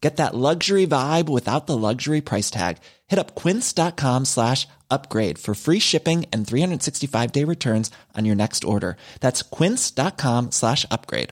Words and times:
Get 0.00 0.16
that 0.18 0.34
luxury 0.34 0.86
vibe 0.86 1.28
without 1.28 1.66
the 1.66 1.76
luxury 1.76 2.20
price 2.20 2.50
tag. 2.50 2.78
Hit 3.08 3.18
up 3.18 3.34
quince.com 3.34 4.26
slash 4.26 4.68
upgrade 4.88 5.38
for 5.38 5.54
free 5.54 5.80
shipping 5.80 6.24
and 6.32 6.46
365 6.46 7.32
day 7.32 7.44
returns 7.44 7.90
on 8.16 8.24
your 8.24 8.36
next 8.36 8.64
order. 8.64 8.96
That's 9.20 9.42
quince.com 9.42 10.52
slash 10.52 10.86
upgrade. 10.90 11.30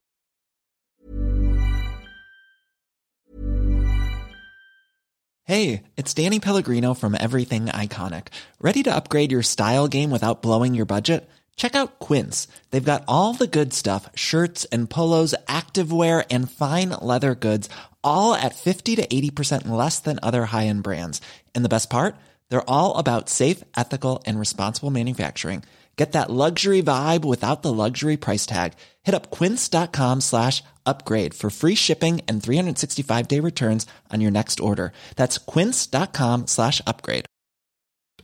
Hey, 5.45 5.85
it's 5.97 6.13
Danny 6.13 6.41
Pellegrino 6.41 6.93
from 6.93 7.15
Everything 7.15 7.67
Iconic. 7.67 8.29
Ready 8.61 8.83
to 8.83 8.93
upgrade 8.93 9.31
your 9.31 9.45
style 9.45 9.87
game 9.87 10.11
without 10.11 10.43
blowing 10.43 10.75
your 10.75 10.87
budget? 10.87 11.31
Check 11.55 11.77
out 11.77 12.01
Quince. 12.01 12.49
They've 12.71 12.93
got 12.93 13.05
all 13.07 13.33
the 13.33 13.47
good 13.47 13.73
stuff 13.73 14.11
shirts 14.17 14.65
and 14.67 14.91
polos, 14.91 15.37
activewear, 15.47 16.27
and 16.33 16.51
fine 16.51 16.91
leather 17.01 17.37
goods, 17.37 17.69
all 18.07 18.35
at 18.35 18.55
50 18.55 18.97
to 18.97 19.07
80% 19.07 19.69
less 19.69 20.01
than 20.01 20.19
other 20.23 20.47
high 20.47 20.67
end 20.67 20.83
brands. 20.83 21.21
And 21.55 21.65
the 21.65 21.75
best 21.77 21.91
part? 21.91 22.17
They're 22.49 22.71
all 22.71 22.97
about 22.97 23.29
safe, 23.29 23.63
ethical, 23.77 24.23
and 24.27 24.39
responsible 24.39 24.91
manufacturing. 24.91 25.63
Get 25.97 26.13
that 26.13 26.31
luxury 26.31 26.83
vibe 26.83 27.25
without 27.25 27.63
the 27.63 27.73
luxury 27.73 28.19
price 28.19 28.45
tag. 28.45 28.75
Hit 29.03 29.15
up 29.15 29.31
quince.com 29.31 30.21
slash 30.21 30.63
upgrade 30.85 31.33
for 31.33 31.49
free 31.49 31.75
shipping 31.75 32.21
and 32.29 32.43
365 32.43 33.29
day 33.29 33.41
returns 33.41 33.87
on 34.13 34.21
your 34.21 34.31
next 34.31 34.61
order. 34.61 34.93
That's 35.17 35.39
quince.com 35.39 36.47
slash 36.47 36.83
upgrade. 36.87 37.25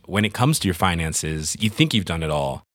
When 0.05 0.25
it 0.25 0.33
comes 0.33 0.59
to 0.59 0.67
your 0.67 0.75
finances, 0.75 1.55
you 1.59 1.69
think 1.69 1.93
you've 1.93 2.05
done 2.05 2.23
it 2.23 2.29
all. 2.29 2.61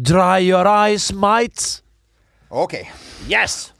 Dry 0.00 0.38
your 0.38 0.64
eyes, 0.64 1.12
mate. 1.12 1.82
OK. 2.50 2.86
Yes! 3.26 3.72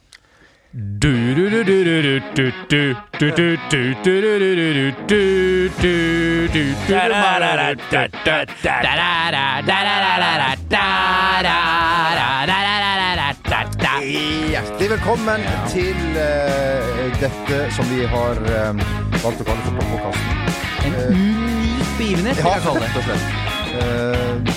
Hjertelig 14.03 14.91
velkommen 14.91 15.41
til 15.71 16.19
eh, 16.19 17.15
dette 17.21 17.61
som 17.71 17.87
vi 17.95 18.03
har 18.11 18.43
eh, 18.43 18.75
valgt 19.23 19.39
å 19.39 19.47
kalle 19.47 19.62
for 19.62 19.79
Poppokassen. 19.79 20.27
En 20.83 20.99
unik 21.15 21.95
begivenhet, 21.95 22.43
vil 22.43 22.50
jeg 22.50 22.67
kalle 22.67 22.91
det. 22.91 23.06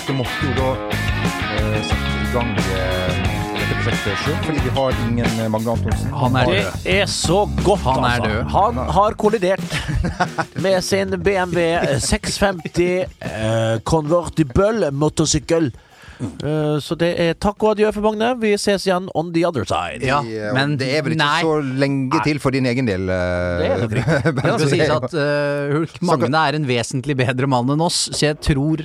rett 0.02 0.06
det 0.10 0.14
måtte 0.18 0.42
jo 0.42 0.52
da 0.58 1.01
sette 1.32 2.12
i 2.22 2.28
gang 2.32 2.50
eh, 2.58 3.20
dette 3.52 3.76
prosjektet 3.82 4.20
sjøl, 4.24 4.36
fordi 4.46 4.64
vi 4.64 4.72
har 4.76 4.98
ingen 5.06 5.40
eh, 5.42 5.48
Magne 5.52 5.74
Antonsen. 5.76 6.12
Han 6.22 6.36
er 6.40 6.50
Det 6.52 6.96
er 7.02 7.06
så 7.10 7.42
godt, 7.64 7.84
Han 7.86 8.04
er 8.04 8.08
altså. 8.08 8.28
død. 8.28 8.42
Han 8.56 8.80
har 8.98 9.16
kollidert 9.20 9.78
med 10.64 10.80
sin 10.84 11.16
BMW 11.22 11.64
650 12.00 13.06
eh, 13.28 13.78
convertible 13.88 14.90
motorsykkel. 14.92 15.72
Eh, 16.22 16.76
så 16.82 16.96
det 16.98 17.10
er 17.20 17.36
takk 17.40 17.58
og 17.62 17.74
adjø 17.74 17.90
for 17.94 18.06
Magne. 18.06 18.32
Vi 18.42 18.52
ses 18.60 18.86
igjen 18.86 19.08
on 19.18 19.32
the 19.34 19.44
other 19.48 19.66
side. 19.68 20.02
Ja, 20.06 20.20
men 20.54 20.76
det 20.80 20.90
er 20.96 21.04
vel 21.06 21.16
ikke 21.16 21.24
nei. 21.24 21.42
så 21.44 21.56
lenge 21.82 22.22
til 22.26 22.40
for 22.42 22.54
din 22.54 22.68
egen 22.70 22.88
del. 22.88 23.08
Uh, 23.10 23.62
Det 23.62 23.68
er 23.68 23.82
nok 23.82 23.96
riktig. 23.98 24.18
Det 24.22 24.34
Bent, 24.36 24.46
kan 24.46 24.62
så 24.62 24.70
sies 24.70 24.92
at 24.92 25.16
uh, 25.16 25.74
Hulk 25.76 25.98
Magne 26.06 26.42
er 26.48 26.58
en 26.58 26.68
vesentlig 26.68 27.16
bedre 27.18 27.48
mann 27.50 27.70
enn 27.74 27.84
oss, 27.84 28.04
så 28.12 28.30
jeg 28.30 28.40
tror 28.44 28.84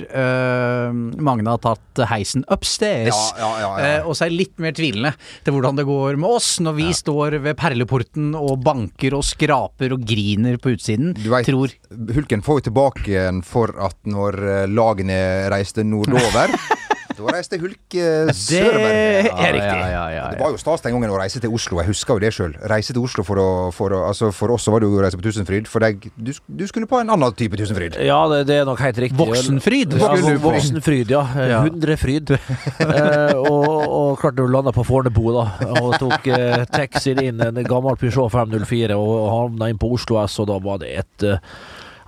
Magne 1.18 1.52
har 1.52 1.60
tatt 1.62 2.02
heisen 2.10 2.44
upstairs. 2.52 3.16
Ja, 3.38 3.38
ja, 3.38 3.50
ja, 3.62 3.70
ja. 3.78 4.00
Og 4.08 4.16
så 4.16 4.26
er 4.26 4.32
jeg 4.32 4.38
litt 4.42 4.62
mer 4.62 4.74
tvilende 4.76 5.12
til 5.46 5.54
hvordan 5.54 5.78
det 5.78 5.86
går 5.88 6.18
med 6.20 6.38
oss 6.38 6.50
når 6.64 6.76
vi 6.78 6.88
står 6.96 7.38
ved 7.44 7.58
perleporten 7.58 8.32
og 8.38 8.62
banker 8.64 9.16
og 9.18 9.24
skraper 9.26 9.94
og 9.96 10.04
griner 10.08 10.58
på 10.62 10.74
utsiden. 10.76 11.14
Du 11.18 11.28
vet, 11.32 11.48
tror 11.48 11.74
Hulken 12.14 12.44
får 12.44 12.60
jo 12.60 12.66
tilbake 12.70 13.06
igjen 13.12 13.42
for 13.46 13.72
at 13.84 13.98
når 14.08 14.40
lagene 14.70 15.18
reiste 15.52 15.84
nordover 15.86 16.54
Da 17.18 17.32
reiste 17.34 17.58
Hulk 17.58 17.94
eh, 17.98 18.28
Det 18.28 18.34
sørover. 18.38 18.92
er 19.26 19.52
riktig. 19.56 19.66
Ja, 19.66 19.88
ja, 19.90 20.04
ja, 20.14 20.24
Det 20.32 20.38
var 20.40 20.52
jo 20.54 20.60
stas 20.60 20.84
den 20.84 20.94
gangen 20.94 21.10
å 21.10 21.18
reise 21.18 21.40
til 21.42 21.50
Oslo. 21.54 21.80
Jeg 21.82 21.90
husker 21.90 22.14
jo 22.14 22.22
det 22.22 22.30
sjøl. 22.36 22.54
Reise 22.70 22.94
til 22.94 23.02
Oslo 23.02 23.24
for 23.26 23.40
å, 23.42 23.46
for 23.74 23.94
å 23.96 24.04
altså 24.08 24.30
For 24.34 24.52
oss 24.54 24.66
så 24.68 24.74
var 24.74 24.84
det 24.84 24.90
jo 24.90 25.00
å 25.00 25.02
reise 25.02 25.18
på 25.18 25.24
Tusenfryd. 25.26 25.66
For 25.70 25.82
deg, 25.82 26.06
du, 26.14 26.30
du 26.46 26.64
skulle 26.70 26.88
på 26.90 27.00
en 27.02 27.10
annen 27.14 27.34
type 27.38 27.58
Tusenfryd. 27.58 27.98
Ja, 28.06 28.20
det, 28.30 28.44
det 28.50 28.60
er 28.60 28.68
nok 28.68 28.82
helt 28.84 29.00
riktig. 29.02 29.18
Voksenfryd. 29.18 29.98
Ja, 29.98 30.12
Skulle 30.14 30.42
voksenfryd, 30.44 31.14
ja. 31.16 31.24
Ja. 31.48 31.60
Hundrefryd. 31.66 32.34
eh, 32.86 33.34
og, 33.34 33.66
og 33.82 34.22
klart 34.22 34.38
du 34.38 34.44
landa 34.46 34.72
på 34.76 34.86
Fornebu, 34.86 35.24
da. 35.34 35.46
Og 35.82 35.98
tok 36.00 36.30
eh, 36.30 36.62
taxien 36.70 37.20
inn, 37.24 37.42
en 37.42 37.60
gammel 37.66 37.98
Peugeot 38.00 38.30
504, 38.32 38.94
og, 38.96 39.12
og 39.18 39.28
havna 39.34 39.72
inn 39.72 39.80
på 39.80 39.90
Oslo 39.98 40.22
S, 40.22 40.38
og 40.42 40.50
da 40.52 40.58
var 40.62 40.80
det 40.84 40.94
et 41.02 41.28
eh, 41.28 41.42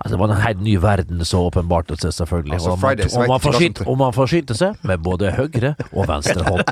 Altså, 0.01 0.15
det 0.15 0.19
var 0.19 0.31
en 0.33 0.41
helt 0.41 0.61
ny 0.65 0.77
verden 0.81 1.25
som 1.25 1.45
åpenbarte 1.45 1.97
seg, 2.01 2.13
selvfølgelig. 2.17 2.57
Altså, 2.57 2.71
og, 2.71 2.79
man, 2.81 3.03
og, 3.05 3.27
man 3.29 3.43
forsynte, 3.43 3.85
og 3.85 3.97
man 4.01 4.15
forsynte 4.15 4.57
seg 4.57 4.87
med 4.89 5.03
både 5.05 5.31
høyre 5.37 5.75
og 5.91 6.09
venstre 6.09 6.45
hånd. 6.47 6.65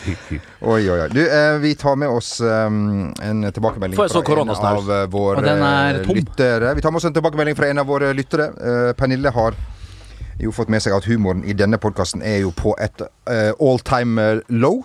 Oi, 0.00 0.88
oi, 0.88 0.96
oi. 0.96 1.08
Du, 1.12 1.20
eh, 1.20 1.58
vi 1.60 1.74
tar 1.76 1.96
med 1.96 2.08
oss 2.08 2.38
um, 2.40 3.10
en 3.22 3.42
tilbakemelding 3.52 3.98
så 4.08 4.22
fra 4.24 4.40
en 4.40 4.52
av 4.54 4.88
eh, 4.94 5.02
våre 5.12 5.42
er 5.44 5.98
eh, 6.00 6.14
lyttere. 6.16 6.72
Vi 6.74 6.84
tar 6.84 6.94
med 6.94 7.02
oss 7.02 7.08
en 7.10 7.16
tilbakemelding 7.16 7.58
fra 7.58 7.68
en 7.68 7.82
av 7.82 7.90
våre 7.90 8.14
lyttere. 8.16 8.48
Uh, 8.56 8.92
Pernille 8.96 9.32
har 9.34 9.58
jo 10.40 10.52
fått 10.56 10.70
med 10.72 10.82
seg 10.82 10.94
at 10.96 11.04
humoren 11.10 11.44
i 11.44 11.56
denne 11.56 11.78
podkasten 11.80 12.24
er 12.24 12.40
jo 12.44 12.52
på 12.56 12.72
et 12.80 13.04
uh, 13.04 13.52
all 13.60 13.80
time 13.84 14.22
eh, 14.22 14.40
low. 14.48 14.82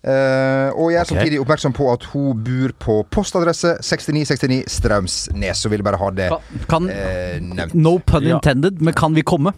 Eh, 0.00 0.68
og 0.80 0.94
jeg 0.94 0.96
er 0.96 1.04
okay. 1.04 1.10
samtidig 1.10 1.40
oppmerksom 1.42 1.74
på 1.76 1.86
at 1.92 2.06
hun 2.14 2.38
bor 2.40 2.72
på 2.80 2.94
postadresse 3.12 3.74
6969 3.84 4.62
Straumsnes. 4.72 5.60
Så 5.60 5.68
vil 5.68 5.82
jeg 5.82 5.88
bare 5.90 6.00
ha 6.00 6.08
det 6.16 6.28
Kan, 6.70 6.88
eh, 6.88 7.36
nevnt. 7.40 7.74
No 7.74 7.98
pun 7.98 8.24
Ja. 8.24 8.38
intended, 8.38 8.80
men 8.80 8.94
kan 8.94 9.14
vi 9.14 9.22
komme? 9.22 9.52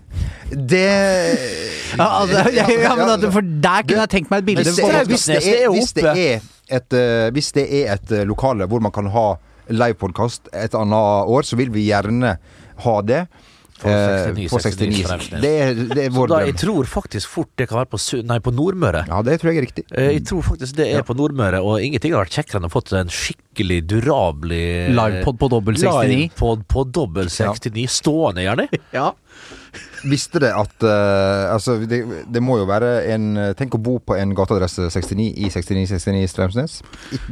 Det 0.51 0.83
Ja, 1.99 2.09
altså, 2.23 2.49
ja, 2.51 2.67
ja, 2.67 2.95
men 2.97 3.11
at, 3.11 3.33
for 3.33 3.45
der 3.45 3.87
kunne 3.87 4.01
jeg 4.07 4.11
tenkt 4.17 4.31
meg 4.33 4.43
et 4.43 4.49
bilde. 4.49 4.65
Hvis 4.65 4.77
det, 4.81 4.89
er, 4.89 5.05
hvis, 5.05 5.27
det 5.29 5.43
Det 5.45 5.63
er 5.63 5.71
hvis, 5.71 5.93
det 5.93 6.43
et, 6.73 6.93
eh, 6.97 7.31
hvis 7.31 7.53
det 7.53 7.67
er 7.83 7.95
et 7.95 8.13
eh, 8.13 8.27
lokale 8.27 8.67
hvor 8.67 8.81
man 8.81 8.95
kan 8.95 9.11
ha 9.13 9.35
livepodkast 9.69 10.49
et 10.57 10.75
annet 10.75 11.29
år, 11.31 11.47
så 11.47 11.57
vil 11.57 11.71
vi 11.75 11.87
gjerne 11.87 12.37
ha 12.83 13.01
det. 13.07 13.27
På 13.83 13.91
eh, 13.91 14.29
69, 14.31 14.49
på 14.53 14.61
69 14.63 15.01
69. 15.03 15.41
Det 15.43 15.53
er, 15.65 15.73
det 15.91 16.05
er 16.07 16.13
vår 16.15 16.31
da, 16.31 16.41
jeg 16.47 16.57
tror 16.63 16.89
faktisk 16.91 17.33
fort 17.33 17.51
det 17.59 17.67
kan 17.71 17.81
være 17.81 17.91
på, 17.93 18.01
nei, 18.31 18.39
på 18.45 18.53
Nordmøre. 18.55 19.05
Ja, 19.11 19.23
det 19.27 19.39
tror 19.43 19.51
jeg 19.53 19.61
er 19.63 19.67
riktig. 19.67 19.85
Eh, 19.91 20.11
Jeg 20.17 20.25
tror 20.31 20.45
faktisk 20.47 20.77
det 20.79 20.89
er 20.95 21.07
på 21.09 21.17
Nordmøre, 21.19 21.61
og 21.67 21.83
ingenting 21.83 22.15
har 22.15 22.23
vært 22.25 22.37
kjekkere 22.39 22.63
enn 22.63 22.69
å 22.69 22.73
fått 22.73 22.93
en 22.99 23.11
skikkelig 23.13 23.81
durabelig 23.91 24.63
eh, 24.87 24.93
Livepod 24.95 25.41
på 25.43 25.51
dobbel 25.57 25.81
69. 25.81 26.13
Livepod 26.13 26.65
på 26.71 26.87
dobbel 26.95 27.33
69, 27.33 27.89
stående 28.01 28.47
gjerne. 28.47 28.69
Ja. 28.99 29.11
Visste 30.05 30.41
det 30.43 30.51
at 30.53 30.85
uh, 30.85 31.53
Altså, 31.53 31.79
det, 31.89 32.03
det 32.33 32.43
må 32.43 32.59
jo 32.61 32.67
være 32.69 32.91
en 33.13 33.29
Tenk 33.59 33.77
å 33.77 33.83
bo 33.83 33.99
på 34.03 34.17
en 34.19 34.35
gateadresse 34.37 34.89
69 34.91 35.29
i 35.37 35.51
6969 35.53 36.31
Strømsnes. 36.33 36.79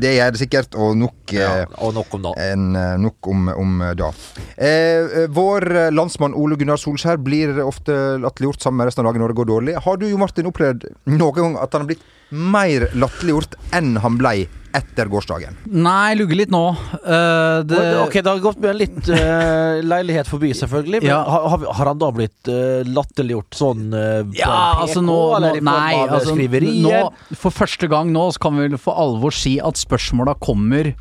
Det 0.00 0.12
gjør 0.16 0.34
det 0.34 0.40
sikkert, 0.42 0.76
og 0.78 0.96
nok 0.98 1.34
Ja, 1.34 1.50
eh, 1.62 1.74
og 1.84 1.94
nok 1.96 2.14
om 2.16 2.24
da. 2.28 2.34
en, 2.50 2.68
eh, 2.76 2.94
nok 3.00 3.30
om, 3.30 3.48
om 3.52 3.82
da. 3.98 4.10
Eh, 4.56 5.26
vår 5.32 5.90
landsmann 5.94 6.36
Ole 6.38 6.58
Gunnar 6.60 6.80
Solskjær 6.80 7.20
blir 7.22 7.60
ofte 7.64 7.96
latterliggjort 8.22 8.64
sammen 8.64 8.82
med 8.82 8.90
resten 8.90 9.04
av 9.04 9.10
dagen 9.10 9.24
når 9.24 9.34
det 9.34 9.40
går 9.40 9.50
dårlig. 9.52 9.76
Har 9.84 10.00
du 10.00 10.08
Jo 10.08 10.20
Martin 10.20 10.50
opplevd 10.50 10.88
noen 11.10 11.36
gang 11.36 11.58
at 11.60 11.74
han 11.74 11.84
har 11.84 11.92
blitt 11.92 12.06
mer 12.30 12.88
latterliggjort 12.94 13.58
enn 13.76 13.96
han 14.02 14.18
blei 14.20 14.48
etter 14.76 15.08
gårsdagen? 15.10 15.56
Nei, 15.66 16.14
lugger 16.18 16.38
litt 16.38 16.52
nå. 16.52 16.62
Uh, 17.02 17.60
det, 17.66 17.78
Ok, 18.04 18.16
det 18.20 18.26
har 18.30 18.42
gått 18.42 18.60
med 18.62 18.78
litt 18.78 19.10
uh, 19.10 19.80
leilighet 19.82 20.28
forbi, 20.30 20.52
selvfølgelig. 20.56 21.02
Men 21.02 21.10
Ja. 21.10 21.20
har, 21.26 21.48
har- 21.66 21.90
han 21.90 21.98
da 22.00 22.10
blitt 22.14 22.50
uh, 22.50 22.82
latterliggjort 22.86 23.56
sånn 23.58 23.88
Ja, 23.90 24.22
PK, 24.30 24.82
altså 24.84 25.02
nå, 25.02 25.16
nå 25.42 25.52
Nei, 25.66 25.94
altså 26.06 26.36
nå, 26.38 27.00
For 27.34 27.50
første 27.54 27.88
gang 27.90 28.12
nå 28.14 28.28
så 28.34 28.44
kan 28.46 28.58
vi 28.58 28.68
vel 28.68 28.78
for 28.80 28.98
alvor 29.00 29.34
si 29.34 29.56
at 29.60 29.80
spørsmåla 29.80 30.36
kommer 30.42 30.92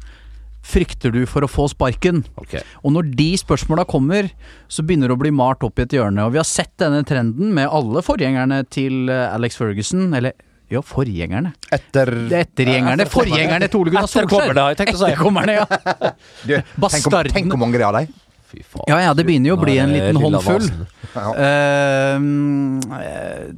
Frykter 0.69 1.13
du 1.15 1.21
for 1.29 1.45
å 1.45 1.49
få 1.49 1.69
sparken? 1.71 2.23
Ok. 2.37 2.57
Og 2.83 2.91
når 2.93 3.13
de 3.17 3.29
spørsmåla 3.39 3.85
kommer, 3.89 4.27
så 4.69 4.83
begynner 4.85 5.09
det 5.09 5.15
å 5.15 5.21
bli 5.21 5.31
malt 5.33 5.63
opp 5.65 5.79
i 5.79 5.85
et 5.85 5.95
hjørne. 5.95 6.25
Og 6.27 6.35
vi 6.35 6.41
har 6.41 6.45
sett 6.45 6.73
denne 6.81 6.99
trenden 7.07 7.53
med 7.55 7.71
alle 7.71 8.03
forgjengerne 8.05 8.59
til 8.69 9.07
Alex 9.09 9.57
Ferguson, 9.57 10.09
eller 10.13 10.35
ja, 10.69 10.81
forgjengerne. 10.85 11.53
Etter 11.73 12.11
er 12.13 12.43
Ettergjengerne. 12.43 13.05
Forgjengerne 13.09 13.69
til 13.69 13.81
Ole 13.81 13.93
Gunnar 13.93 14.09
Solskjær. 14.11 14.59
Etterkommerne, 14.75 15.59
ja. 15.61 15.65
Du, 16.47 16.55
tenk, 16.55 17.07
om, 17.09 17.29
tenk 17.33 17.53
hvor 17.53 17.61
mange 17.61 17.79
det 17.79 17.85
er 17.85 17.89
av 17.89 18.01
dem. 18.01 18.17
Fy 18.49 18.63
faen. 18.65 18.85
Ja, 18.89 18.97
ja, 19.03 19.13
det 19.13 19.25
begynner 19.27 19.51
jo 19.51 19.57
å 19.59 19.61
bli 19.61 19.75
en 19.77 19.91
liten 19.93 20.17
håndfull. 20.17 20.65
vasen. 20.65 20.87
Ja. 21.13 21.33
Eh, 21.37 22.17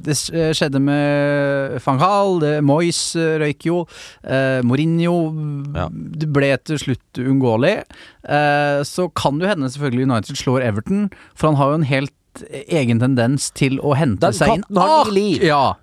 det 0.04 0.16
skjedde 0.56 0.80
med 0.84 1.78
van 1.84 2.00
Gaal, 2.00 2.40
det- 2.42 2.62
Moyes 2.64 3.00
eh, 3.16 3.38
røyk 3.40 3.66
jo. 3.68 3.82
Uh, 4.24 4.60
Mourinho 4.64 5.14
Ja. 5.76 5.88
Det 5.92 6.28
ble 6.32 6.56
til 6.64 6.78
slutt 6.80 7.20
uunngåelig. 7.20 7.84
Uh, 8.24 8.80
så 8.84 9.08
kan 9.14 9.38
det 9.40 9.48
hende 9.48 9.70
selvfølgelig 9.72 10.08
United 10.10 10.36
slår 10.36 10.62
Everton, 10.68 11.10
for 11.34 11.48
han 11.52 11.56
har 11.60 11.72
jo 11.72 11.80
en 11.80 11.88
helt 11.88 12.12
egen 12.72 13.00
tendens 13.00 13.50
til 13.52 13.78
å 13.80 13.92
hente 13.96 14.20
Den 14.24 14.32
seg 14.36 14.48
inn 14.56 14.62
katten 14.64 14.76
har 14.80 14.88
ni 14.88 15.10
Ah, 15.10 15.12
liv. 15.12 15.42
Ja. 15.44 15.74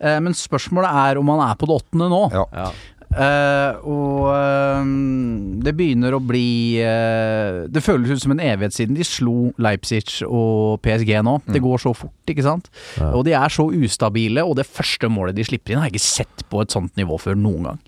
Eh, 0.00 0.18
men 0.24 0.36
spørsmålet 0.36 0.90
er 1.08 1.20
om 1.20 1.32
han 1.34 1.42
er 1.48 1.58
på 1.58 1.68
det 1.68 1.78
åttende 1.80 2.08
nå. 2.12 2.22
Ja. 2.34 2.68
Eh, 3.08 3.86
og 3.88 4.26
eh, 4.34 4.88
det 5.64 5.72
begynner 5.78 6.12
å 6.12 6.20
bli 6.20 6.76
uh, 6.84 7.64
Det 7.72 7.80
føles 7.80 8.12
ut 8.12 8.20
som 8.20 8.34
en 8.34 8.42
evighet 8.44 8.76
siden 8.76 8.98
de 8.98 9.06
slo 9.06 9.48
Leipzig 9.56 10.02
og 10.26 10.82
PSG 10.84 11.14
nå. 11.24 11.38
Det 11.48 11.62
går 11.64 11.80
så 11.82 11.94
fort, 11.96 12.14
ikke 12.28 12.44
sant? 12.44 12.68
Ja. 13.00 13.10
Og 13.16 13.24
de 13.26 13.34
er 13.38 13.52
så 13.52 13.64
ustabile, 13.72 14.44
og 14.44 14.58
det 14.60 14.68
første 14.68 15.08
målet 15.12 15.38
de 15.38 15.46
slipper 15.48 15.72
inn, 15.72 15.80
har 15.80 15.88
jeg 15.88 15.96
ikke 15.96 16.04
sett 16.04 16.44
på 16.52 16.60
et 16.62 16.74
sånt 16.74 16.94
nivå 17.00 17.16
før 17.20 17.38
noen 17.38 17.70
gang. 17.70 17.80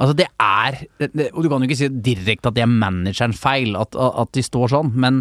Altså, 0.00 0.14
det 0.16 0.28
er 0.40 0.78
det, 1.02 1.28
Og 1.34 1.44
du 1.44 1.50
kan 1.50 1.60
jo 1.60 1.68
ikke 1.68 1.80
si 1.82 1.90
direkte 1.90 2.50
at 2.50 2.56
det 2.56 2.64
er 2.64 2.70
managerens 2.70 3.40
feil 3.40 3.76
at, 3.78 3.98
at 3.98 4.32
de 4.36 4.44
står 4.44 4.72
sånn, 4.72 4.94
men 5.02 5.20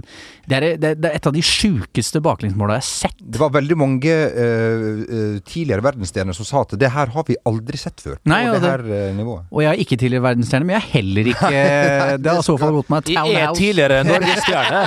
det 0.49 0.59
er, 0.59 0.67
det, 0.79 0.93
det 1.01 1.11
er 1.11 1.19
et 1.19 1.29
av 1.29 1.35
de 1.35 1.43
sjukeste 1.45 2.21
baklengsmåla 2.23 2.77
jeg 2.77 2.85
har 2.85 2.89
sett. 2.89 3.19
Det 3.19 3.41
var 3.41 3.53
veldig 3.57 3.77
mange 3.79 4.13
eh, 4.13 5.39
tidligere 5.41 5.85
verdensstjerner 5.89 6.37
som 6.37 6.47
sa 6.47 6.63
at 6.63 6.77
det 6.79 6.93
her 6.93 7.11
har 7.13 7.27
vi 7.27 7.37
aldri 7.49 7.81
sett 7.81 8.01
før. 8.03 8.19
Nei, 8.29 8.45
på 8.47 8.57
det 8.61 8.71
her 8.71 8.85
nivået. 9.17 9.38
Og 9.51 9.63
jeg 9.63 9.71
er 9.73 9.83
ikke 9.85 9.97
tidligere 9.99 10.25
verdensstjerne, 10.27 10.65
men 10.69 10.75
jeg 10.77 10.83
er 10.83 10.93
heller 10.97 11.29
ikke 11.33 11.51
Det 12.23 12.31
har 12.33 12.39
i 12.41 12.45
så 12.45 12.57
fall 12.59 12.73
gått 12.79 12.89
meg 12.93 13.05
De 13.09 13.15
er 13.15 13.21
townhouse. 13.23 13.59
tidligere 13.59 14.01
norgesstjerne, 14.09 14.83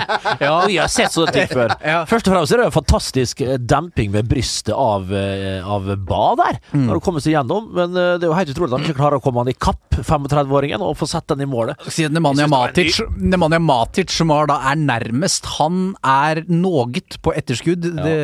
og 0.50 0.66
vi 0.70 0.76
har 0.80 0.90
sett 0.92 1.12
sånne 1.14 1.32
ting 1.36 1.48
før. 1.52 1.74
Ja. 1.84 2.02
Først 2.08 2.28
og 2.28 2.36
fremst 2.36 2.52
er 2.56 2.62
det 2.62 2.68
en 2.70 2.76
fantastisk 2.80 3.42
damping 3.62 3.82
demping 3.82 4.10
med 4.14 4.28
brystet 4.30 4.72
av, 4.76 5.08
eh, 5.12 5.60
av 5.66 5.86
Ba 6.06 6.34
der, 6.38 6.58
Mm. 6.72 6.86
når 6.86 6.94
du 6.98 7.00
kommer 7.04 7.20
seg 7.20 7.34
gjennom. 7.34 7.66
Men 7.74 7.90
eh, 7.96 8.16
det 8.18 8.24
er 8.26 8.30
jo 8.30 8.36
helt 8.36 8.52
utrolig 8.52 8.72
at 8.72 8.78
han 8.78 8.86
ikke 8.88 8.98
klarer 8.98 9.18
å 9.18 9.22
komme 9.24 9.42
han 9.42 9.50
i 9.50 9.56
kapp, 9.58 9.82
35-åringen, 9.98 10.80
og 10.80 10.96
få 10.96 11.08
satt 11.10 11.26
den 11.32 11.42
i 11.44 11.48
målet. 11.50 11.76
Siden 11.92 12.14
Nemanja 12.16 12.46
Jeg 12.46 12.50
Matic, 12.52 13.00
Nemanja 13.18 13.60
Matic, 13.60 14.10
som 14.14 14.30
er, 14.34 14.46
da 14.50 14.58
er 14.70 14.76
nærmest, 14.80 15.46
han 15.58 15.94
er 16.04 16.42
noget 16.48 17.18
på 17.22 17.34
etterskudd. 17.36 17.82
Det, 17.82 18.16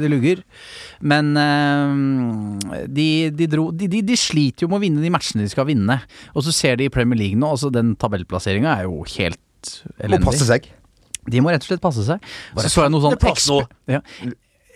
det 0.00 0.10
lugger. 0.12 0.42
Men 1.00 1.34
eh, 1.36 2.86
de, 2.88 3.08
de, 3.36 3.46
dro, 3.50 3.68
de, 3.72 3.88
de, 3.90 4.02
de 4.06 4.16
sliter 4.18 4.64
jo 4.64 4.70
med 4.70 4.78
å 4.80 4.84
vinne 4.86 5.02
de 5.04 5.10
matchene 5.12 5.35
de 5.42 5.48
skal 5.52 5.66
vinne. 5.68 5.98
Og 6.34 6.42
så 6.46 6.52
ser 6.54 6.76
de 6.80 6.86
i 6.88 6.92
Premier 6.92 7.18
League 7.18 7.36
nå, 7.40 7.50
altså 7.56 7.70
den 7.74 7.94
tabellplasseringa 8.00 8.78
er 8.80 8.88
jo 8.88 9.02
helt 9.16 9.74
elendig. 9.98 10.24
Må 10.24 10.32
passe 10.32 10.48
seg. 10.48 10.70
De 11.26 11.40
må 11.42 11.50
rett 11.50 11.64
og 11.64 11.72
slett 11.72 11.82
passe 11.82 12.04
seg. 12.06 12.22
Så 12.60 12.68
så 12.70 12.82
jeg 12.86 12.92
noe 12.94 13.02
sånn 13.02 13.16
expe- 13.18 13.64
ja. 13.90 14.00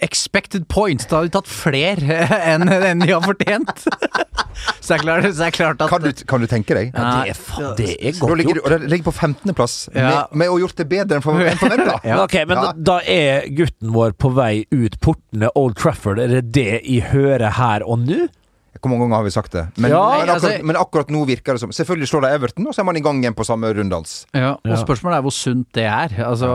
Expected 0.03 0.65
points. 0.73 1.05
Da 1.11 1.19
har 1.21 1.27
de 1.29 1.33
tatt 1.35 1.47
flere 1.51 2.23
enn 2.55 2.65
en 2.73 3.03
de 3.05 3.11
har 3.13 3.21
fortjent. 3.21 3.83
så 4.81 4.95
det 4.95 4.97
er 4.97 5.03
klart, 5.05 5.27
så 5.29 5.37
det 5.43 5.47
er 5.51 5.55
klart 5.59 5.83
at 5.85 5.91
Kan 5.93 6.07
du, 6.07 6.09
kan 6.33 6.41
du 6.41 6.47
tenke 6.49 6.75
deg? 6.79 6.89
Ja, 6.97 7.11
det 7.21 7.35
er, 7.35 7.37
faen, 7.39 7.75
det 7.77 7.91
er 8.01 8.17
godt 8.17 8.39
ligger 8.41 8.57
du, 8.57 8.61
gjort. 8.63 8.73
og 8.73 8.81
det 8.87 8.91
ligger 8.95 9.07
på 9.11 9.15
15.-plass 9.29 9.75
Ja. 9.93 10.07
med, 10.09 10.39
med 10.41 10.49
å 10.49 10.57
ha 10.57 10.63
gjort 10.65 10.81
det 10.81 10.89
bedre 10.91 11.19
enn 11.21 11.27
for- 11.27 11.37
meg 11.37 11.61
forventa. 11.61 11.99
Men 12.07 12.23
ok, 12.27 12.37
men 12.49 12.57
Ja. 12.57 12.65
da, 12.65 12.73
da 12.91 12.97
er 13.13 13.47
gutten 13.61 13.93
vår 13.95 14.17
på 14.25 14.33
vei 14.41 14.53
ut 14.73 14.97
portene 15.05 15.53
Old 15.61 15.77
Trafford. 15.79 16.19
Er 16.25 16.33
det 16.39 16.45
det 16.57 16.67
jeg 16.81 17.11
hører 17.13 17.51
her 17.61 17.85
og 17.85 18.01
nå? 18.09 18.25
Hvor 18.81 18.89
mange 18.89 19.05
ganger 19.05 19.17
har 19.21 19.25
vi 19.27 19.31
sagt 19.35 19.53
det? 19.53 19.63
Men, 19.77 19.91
Ja, 19.91 20.01
men, 20.01 20.29
akkurat, 20.29 20.35
altså- 20.43 20.65
men 20.65 20.77
akkurat 20.77 21.09
nå 21.13 21.27
virker 21.29 21.53
det 21.53 21.61
som 21.61 21.71
Selvfølgelig 21.71 22.09
slår 22.09 22.23
de 22.23 22.29
Everton, 22.35 22.67
og 22.67 22.73
så 22.75 22.81
er 22.81 22.85
man 22.89 22.97
i 22.97 23.01
gang 23.05 23.21
igjen 23.23 23.35
på 23.37 23.45
samme 23.45 23.69
runddans. 23.77 24.27
Ja, 24.33 24.53
og 24.55 24.61
Ja. 24.65 24.77
spørsmålet 24.77 25.19
er 25.19 25.23
hvor 25.23 25.33
sunt 25.37 25.67
det 25.77 25.85
er. 25.85 26.09
Altså, 26.25 26.49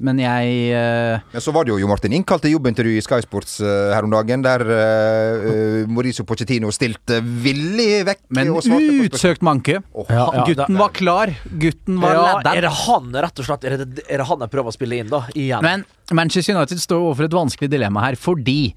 Men 0.00 0.18
jeg 0.18 0.44
uh... 0.76 1.20
Men 1.32 1.40
så 1.40 1.52
var 1.54 1.64
det 1.64 1.72
jo 1.72 1.78
Jo 1.78 1.88
Martin 1.88 2.12
innkalt 2.12 2.42
til 2.42 2.52
jobbintervju 2.52 2.98
i 2.98 3.00
Sky 3.04 3.20
Sports 3.24 3.60
uh, 3.60 3.92
her 3.94 4.02
om 4.04 4.10
dagen, 4.10 4.42
der 4.44 4.60
eh, 4.60 5.86
Mauricio 5.88 6.24
Pochettino 6.28 6.70
stilte 6.74 7.20
villig 7.22 8.04
vekk 8.06 8.20
Men 8.30 8.52
utsøkt 8.52 9.42
manke. 9.42 9.80
Oh, 9.94 10.04
Ja, 10.10 10.28
ja, 10.34 10.44
Gutten 10.44 10.76
var 10.78 10.90
klar. 10.94 11.32
Gutten 11.48 11.98
var 12.02 12.12
Ja, 12.14 12.22
ladda. 12.36 12.54
er 12.56 12.60
det 12.66 12.70
han, 12.86 13.10
rett 13.12 13.38
og 13.40 13.46
slett? 13.48 13.64
Er 13.64 13.76
det, 13.84 14.04
er 14.08 14.18
det 14.22 14.26
han 14.28 14.38
jeg 14.44 14.50
prøver 14.52 14.68
å 14.72 14.76
spille 14.76 14.98
inn, 15.00 15.08
da? 15.08 15.22
Igjen. 15.34 15.62
Men 15.64 15.84
Manchester 16.12 16.54
United 16.56 16.78
står 16.82 17.00
overfor 17.00 17.24
et 17.24 17.36
vanskelig 17.36 17.70
dilemma 17.72 18.00
her, 18.08 18.16
fordi 18.20 18.74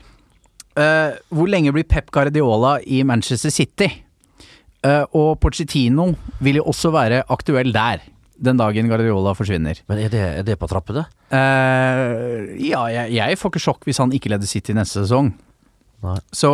eh, 0.80 1.20
Hvor 1.34 1.52
lenge 1.52 1.74
blir 1.76 1.88
Pep 1.90 2.12
Guardiola 2.14 2.78
i 2.82 3.04
Manchester 3.08 3.54
City? 3.54 3.90
Uh, 4.86 5.02
og 5.18 5.40
Pochettino 5.42 6.12
vil 6.46 6.60
jo 6.60 6.68
også 6.70 6.92
være 6.94 7.24
aktuell 7.34 7.72
der, 7.74 8.04
den 8.38 8.60
dagen 8.60 8.86
Guardiola 8.92 9.32
forsvinner. 9.34 9.80
Men 9.90 10.04
er 10.04 10.12
det, 10.14 10.22
er 10.42 10.46
det 10.46 10.60
på 10.62 10.70
trappene? 10.70 11.08
Uh, 11.32 12.54
ja, 12.62 12.84
jeg, 12.94 13.16
jeg 13.16 13.40
får 13.42 13.50
ikke 13.50 13.64
sjokk 13.64 13.88
hvis 13.90 13.98
han 14.04 14.14
ikke 14.14 14.30
leder 14.30 14.46
City 14.46 14.76
neste 14.78 15.02
sesong. 15.02 15.32
Nei. 16.06 16.20
Så 16.36 16.52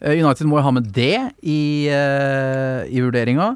eh, 0.00 0.16
United 0.18 0.48
må 0.50 0.58
jo 0.58 0.64
ha 0.66 0.72
med 0.74 0.88
det 0.96 1.14
i, 1.46 1.86
uh, 1.92 2.82
i 2.90 2.98
vurderinga. 3.04 3.52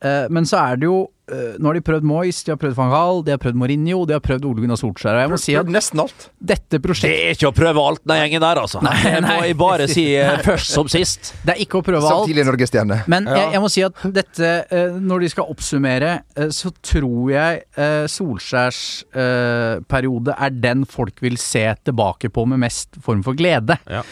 Eh, 0.00 0.26
men 0.32 0.46
så 0.48 0.60
er 0.62 0.78
det 0.80 0.88
jo 0.88 1.00
eh, 1.04 1.19
Nå 1.60 1.70
har 1.70 1.78
de 1.78 1.82
prøvd 1.84 2.06
Moyes, 2.06 2.42
de 2.46 2.52
har 2.54 2.58
prøvd 2.60 2.76
van 2.78 2.90
Gaal, 2.92 3.22
de 3.26 3.34
har 3.34 3.40
prøvd 3.42 3.58
Mourinho, 3.60 4.02
de 4.08 4.16
har 4.16 4.22
prøvd 4.24 4.46
Ole 4.48 4.64
Gunnar 4.64 4.80
Solskjær. 4.80 5.18
Og 5.18 5.24
jeg 5.24 5.32
må 5.32 5.38
si 5.40 5.56
at 5.58 5.70
nesten 5.70 6.02
alt. 6.02 6.26
dette 6.38 6.80
Det 6.80 7.10
er 7.10 7.34
ikke 7.34 7.50
å 7.50 7.54
prøve 7.56 7.84
alt, 7.90 8.02
den 8.08 8.20
gjengen 8.22 8.44
der, 8.44 8.60
altså. 8.62 8.82
Nei, 8.84 8.96
det 9.04 9.20
må 9.24 9.28
nei. 9.28 9.36
jeg 9.50 9.58
bare 9.60 9.88
si 9.90 10.06
eh, 10.18 10.40
først 10.48 10.74
som 10.74 10.90
sist. 10.90 11.32
Det 11.44 11.54
er 11.54 11.62
ikke 11.64 11.80
å 11.80 11.86
prøve 11.86 12.02
alt. 12.02 12.26
Samtidig 12.26 12.46
norgesstjerne. 12.48 13.00
Men 13.12 13.28
jeg, 13.30 13.52
jeg 13.54 13.64
må 13.64 13.70
si 13.72 13.84
at 13.86 14.04
dette, 14.16 14.52
eh, 14.70 14.98
når 15.00 15.26
de 15.26 15.32
skal 15.34 15.54
oppsummere, 15.54 16.12
eh, 16.36 16.50
så 16.54 16.72
tror 16.90 17.32
jeg 17.34 17.62
eh, 17.76 18.04
Solskjærs 18.10 18.82
eh, 19.10 19.80
periode 19.90 20.36
er 20.36 20.58
den 20.60 20.86
folk 20.88 21.22
vil 21.24 21.38
se 21.40 21.64
tilbake 21.84 22.32
på 22.34 22.46
med 22.50 22.64
mest 22.66 23.00
form 23.04 23.24
for 23.26 23.38
glede. 23.38 23.78
Ja. 23.90 24.04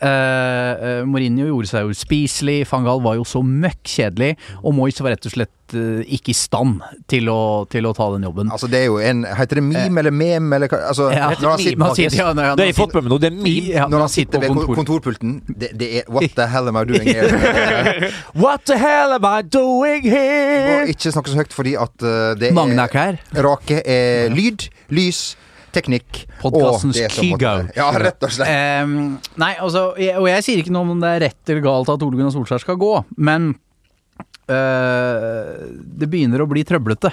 Eh, 0.00 0.72
eh, 0.88 1.02
Mourinho 1.08 1.46
gjorde 1.48 1.70
seg 1.70 1.90
uspiselig, 1.90 2.62
van 2.70 2.86
Gaal 2.86 3.02
var 3.04 3.16
jo 3.18 3.24
så 3.28 3.42
møkk 3.44 3.80
kjedelig, 3.96 4.34
og 4.62 4.74
Moyes 4.76 5.00
var 5.02 5.14
rett 5.14 5.26
og 5.28 5.34
slett 5.34 5.74
uh, 5.74 6.00
ikke 6.02 6.32
i 6.32 6.36
stand 6.36 6.80
til 7.10 7.28
å, 7.30 7.64
til 7.70 7.86
å 7.88 7.92
ta 7.96 8.08
den 8.14 8.24
jobben. 8.26 8.50
Altså, 8.52 8.68
det 8.70 8.80
er 8.82 8.88
jo 8.88 8.98
en 9.02 9.22
Heter 9.38 9.60
det 9.60 9.64
meme 9.66 10.02
eller 10.02 10.14
meme 10.14 10.56
eller 10.58 10.70
hva? 10.72 10.80
Altså. 10.90 11.10
Ja, 11.14 11.30
når 11.38 11.50
han 11.54 11.62
sitter, 11.62 11.80
man 11.82 11.94
sitter, 11.98 12.16
ja, 12.18 12.32
når 12.34 12.48
han- 12.50 12.58
Det 12.58 12.64
har 12.64 12.70
jeg 12.72 12.78
fått 12.78 12.94
med 12.96 13.04
meg 13.04 13.12
nå. 13.12 13.18
Det 13.22 13.30
er 13.30 13.36
meme. 13.36 13.54
Ja, 13.70 13.86
når 13.90 14.04
han 14.06 14.12
sitter 14.14 14.40
ved 14.40 14.54
kontor. 14.54 14.74
kontorpulten, 14.80 15.36
det, 15.46 15.70
det 15.80 15.90
er 16.00 16.10
What 16.10 16.34
the 16.36 16.46
hell 16.50 16.68
am 16.68 16.80
I 16.80 16.84
doing 16.88 17.06
here? 17.06 18.10
What 18.44 18.66
the 18.66 18.78
hell 18.78 19.14
am 19.18 19.24
I 19.28 19.42
doing 19.42 20.02
here? 20.08 20.82
Og 20.82 20.94
ikke 20.94 21.12
snakke 21.14 21.34
så 21.34 21.42
høyt 21.42 21.54
fordi 21.54 21.76
at 21.78 22.06
uh, 22.06 22.32
det 22.40 22.54
Magne 22.56 22.80
er 22.80 22.90
ikke 22.90 23.06
her. 23.10 23.22
Rake 23.46 23.82
er 23.86 24.34
lyd, 24.34 24.68
lys, 24.90 25.36
teknikk 25.74 26.24
Podcastens 26.40 26.98
og 26.98 27.00
det 27.00 27.08
som 27.14 27.30
måtte 27.30 27.54
Kygo. 27.54 27.72
Ja, 27.78 27.88
rett 28.02 28.26
og 28.26 28.34
slett. 28.34 28.52
Ehm, 28.52 29.00
nei, 29.40 29.54
altså, 29.62 29.90
jeg, 30.00 30.18
og 30.20 30.28
jeg 30.30 30.46
sier 30.46 30.62
ikke 30.62 30.74
noe 30.74 30.94
om 30.96 31.02
det 31.02 31.14
er 31.16 31.24
rett 31.28 31.52
eller 31.52 31.66
galt 31.66 31.92
at 31.92 32.06
Ole 32.06 32.20
Gunnar 32.20 32.34
Solskjær 32.34 32.62
skal 32.62 32.78
gå, 32.80 32.92
men 33.18 33.52
øh, 34.50 35.58
det 36.00 36.10
begynner 36.10 36.44
å 36.44 36.50
bli 36.50 36.66
trøblete. 36.68 37.12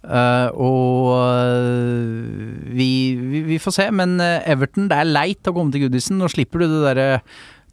Eh, 0.00 0.48
og 0.56 1.12
øh, 1.12 2.72
vi, 2.72 2.90
vi, 3.20 3.42
vi 3.50 3.58
får 3.60 3.76
se. 3.76 3.88
Men 3.92 4.16
eh, 4.24 4.48
Everton, 4.48 4.88
det 4.90 4.96
er 4.96 5.10
leit 5.10 5.50
å 5.50 5.54
komme 5.56 5.74
til 5.74 5.86
Goodison. 5.86 6.20
Nå 6.20 6.30
slipper 6.32 6.62
du 6.62 6.70
det 6.70 6.84
derre 6.88 7.08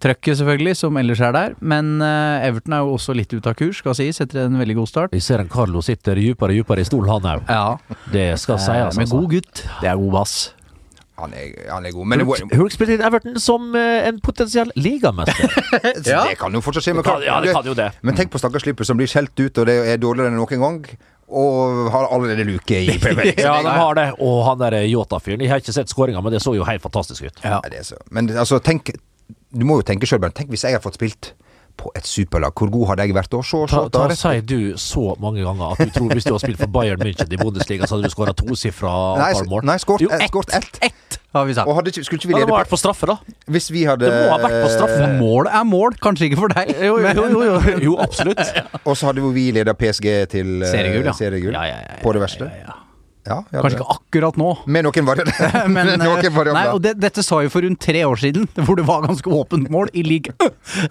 trøkket, 0.04 0.38
selvfølgelig, 0.42 0.76
som 0.80 0.98
ellers 1.02 1.22
er 1.24 1.32
der. 1.36 1.56
Men 1.62 1.98
eh, 2.04 2.48
Everton 2.50 2.74
er 2.78 2.84
jo 2.86 2.98
også 2.98 3.16
litt 3.18 3.34
ute 3.34 3.50
av 3.52 3.58
kurs, 3.60 3.80
skal 3.84 3.98
sies, 3.98 4.22
etter 4.24 4.46
en 4.46 4.60
veldig 4.62 4.76
god 4.82 4.92
start. 4.92 5.16
Vi 5.16 5.24
ser 5.24 5.44
en 5.44 5.50
Carlo 5.52 5.82
sitter 5.86 6.20
dypere 6.20 6.54
og 6.56 6.62
dypere 6.62 6.84
i 6.86 6.88
stolen, 6.88 7.10
han 7.16 7.32
òg. 7.38 7.50
Ja, 7.50 7.98
Det 8.14 8.28
skal 8.44 8.60
sies. 8.62 8.86
Altså. 8.90 9.02
Men 9.04 9.12
god 9.16 9.28
gutt. 9.38 9.66
Det 9.82 9.90
er 9.92 10.00
god 10.04 10.14
bass. 10.20 10.38
Han 11.18 11.32
er, 11.34 11.48
han 11.74 11.86
er 11.90 11.94
god. 11.96 12.06
Men 12.12 12.22
Hulk 12.30 12.74
spilte 12.76 12.94
inn 12.94 13.02
Everton 13.08 13.40
som 13.42 13.72
eh, 13.74 14.06
en 14.06 14.20
potensiell 14.22 14.70
ligamester. 14.78 15.50
det 16.06 16.36
kan 16.38 16.54
jo 16.54 16.62
fortsatt 16.62 16.86
skje. 16.86 16.94
Men, 17.00 17.06
Kan- 17.08 17.24
ja, 17.26 17.40
det 17.42 17.56
kan 17.58 17.66
jo 17.66 17.74
det. 17.74 17.88
men 18.06 18.14
tenk 18.20 18.30
på 18.30 18.38
stakkars 18.38 18.62
Slipper 18.68 18.86
som 18.86 19.00
blir 19.00 19.10
skjelt 19.10 19.34
ut, 19.42 19.58
og 19.58 19.66
det 19.66 19.80
er 19.96 19.98
dårligere 19.98 20.30
enn 20.30 20.38
noen 20.38 20.62
gang. 20.62 20.84
Og 21.28 21.90
har 21.92 22.06
allerede 22.14 22.46
luke 22.48 22.78
i 22.86 22.94
Premier 23.04 23.32
League. 23.32 23.42
Ja, 23.44 23.58
de 23.66 23.74
har 23.76 23.98
det. 23.98 24.06
Og 24.24 24.38
han 24.46 24.62
der 24.62 24.78
Yota-fyren. 24.88 25.42
Jeg 25.44 25.52
har 25.52 25.60
ikke 25.60 25.74
sett 25.76 25.90
skåringa, 25.92 26.22
men 26.24 26.38
det 26.38 26.40
så 26.46 26.54
jo 26.56 26.64
helt 26.70 26.86
fantastisk 26.86 27.26
ut. 27.28 27.42
Ja. 27.44 27.58
Nei, 27.66 27.74
det 27.74 27.82
så. 27.90 27.98
Men 28.16 28.30
altså, 28.38 28.62
tenk 28.64 28.94
Du 29.52 29.66
må 29.68 29.80
jo 29.80 29.86
tenke 29.88 30.10
sjøl, 30.10 30.22
Bernt. 30.24 30.36
Tenk 30.38 30.50
hvis 30.52 30.66
jeg 30.68 30.76
har 30.76 30.84
fått 30.84 30.98
spilt 31.00 31.34
på 31.78 31.92
et 31.96 32.08
superlag. 32.10 32.56
Hvor 32.58 32.72
god 32.74 32.88
hadde 32.92 33.06
jeg 33.06 33.16
vært 33.16 33.32
da? 33.32 33.42
Så, 33.46 33.62
så, 33.70 33.84
da. 33.94 34.08
Sier 34.18 34.42
du 34.42 34.74
så 34.82 35.12
mange 35.22 35.46
ganger 35.46 35.76
at 35.76 35.82
du 35.86 35.94
tror 35.94 36.16
hvis 36.16 36.26
du 36.26 36.34
har 36.34 36.42
spilt 36.42 36.60
for 36.62 36.72
Bayern 36.74 37.04
München 37.04 37.32
i 37.32 37.40
Bundesliga, 37.40 37.88
så 37.88 37.98
hadde 37.98 38.10
du 38.10 38.16
skåra 38.16 38.34
tosifra 38.38 38.94
mål? 39.52 39.68
nei 39.68 39.78
skåret 39.84 40.56
ett. 40.58 40.82
ett. 40.90 41.20
Har 41.36 41.46
vi 41.46 41.54
sagt. 41.54 41.70
Og 41.70 41.78
hadde 41.78 41.94
skulle 41.94 42.18
ikke 42.18 42.32
vi 42.32 42.34
Ja, 42.34 42.42
det 42.42 42.48
lede 42.48 42.50
må 42.50 42.56
ha 42.56 42.64
vært 42.64 42.74
på 42.74 42.80
straffe, 42.82 43.10
da. 43.10 43.18
Hvis 43.52 43.70
vi 43.70 43.84
hadde 43.86 44.10
Det 44.10 44.24
må 44.24 44.34
ha 44.34 44.40
vært 44.42 44.58
på 44.64 44.74
straffe. 44.74 45.12
Mål 45.20 45.52
er 45.52 45.70
mål, 45.70 46.00
kanskje 46.02 46.32
ikke 46.32 46.42
for 46.42 46.56
deg. 46.56 46.74
Jo, 46.88 46.98
jo, 47.04 47.28
jo, 47.30 47.46
jo, 47.52 47.78
jo 47.92 47.96
absolutt. 48.02 48.42
Og 48.84 48.98
så 48.98 49.12
hadde 49.12 49.22
jo 49.22 49.32
vi 49.36 49.50
leda 49.56 49.78
PSG 49.78 50.10
til 50.34 50.64
eh, 50.64 50.72
Seriegull, 50.72 51.12
ja. 51.12 51.16
seriegull. 51.18 51.54
Ja, 51.54 51.68
ja, 51.70 51.80
ja, 51.84 51.96
ja, 51.98 52.04
På 52.04 52.16
det 52.18 52.26
verste. 52.26 52.50
ja, 52.50 52.66
ja. 52.66 52.74
Ja, 52.74 52.87
ja, 53.28 53.38
Kanskje 53.52 53.76
det- 53.78 53.82
ikke 53.84 53.96
akkurat 53.98 54.38
nå. 54.42 54.50
Med 54.78 54.88
noen 54.88 55.06
varianter. 55.08 55.68
Men, 55.76 55.92
noen 56.04 56.24
eh, 56.26 56.32
variabler. 56.32 56.54
nei, 56.58 56.66
og 56.74 56.82
det, 56.86 56.96
dette 57.00 57.24
sa 57.26 57.42
jo 57.46 57.52
for 57.54 57.62
rundt 57.68 57.80
tre 57.84 58.02
år 58.08 58.16
siden, 58.24 58.48
hvor 58.64 58.80
det 58.80 58.86
var 58.88 59.06
ganske 59.08 59.30
åpent 59.40 59.70
mål 59.74 59.92
i 59.94 60.04
league. 60.08 60.34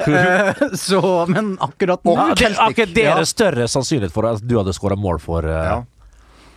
Eh, 0.06 0.62
så, 0.76 1.00
men 1.30 1.54
akkurat 1.64 2.02
nå 2.06 2.14
Ja, 2.16 2.28
det, 2.38 2.52
akkurat 2.58 2.94
det 2.94 3.04
Ja. 3.06 3.14
er 3.16 3.24
det 3.24 3.28
større 3.30 3.68
sannsynlighet 3.70 4.12
for 4.14 4.26
at 4.28 4.42
du 4.46 4.56
hadde 4.58 4.74
skåra 4.76 4.96
mål 4.98 5.18
for, 5.22 5.44
uh, 5.46 5.64
Ja. 5.66 5.76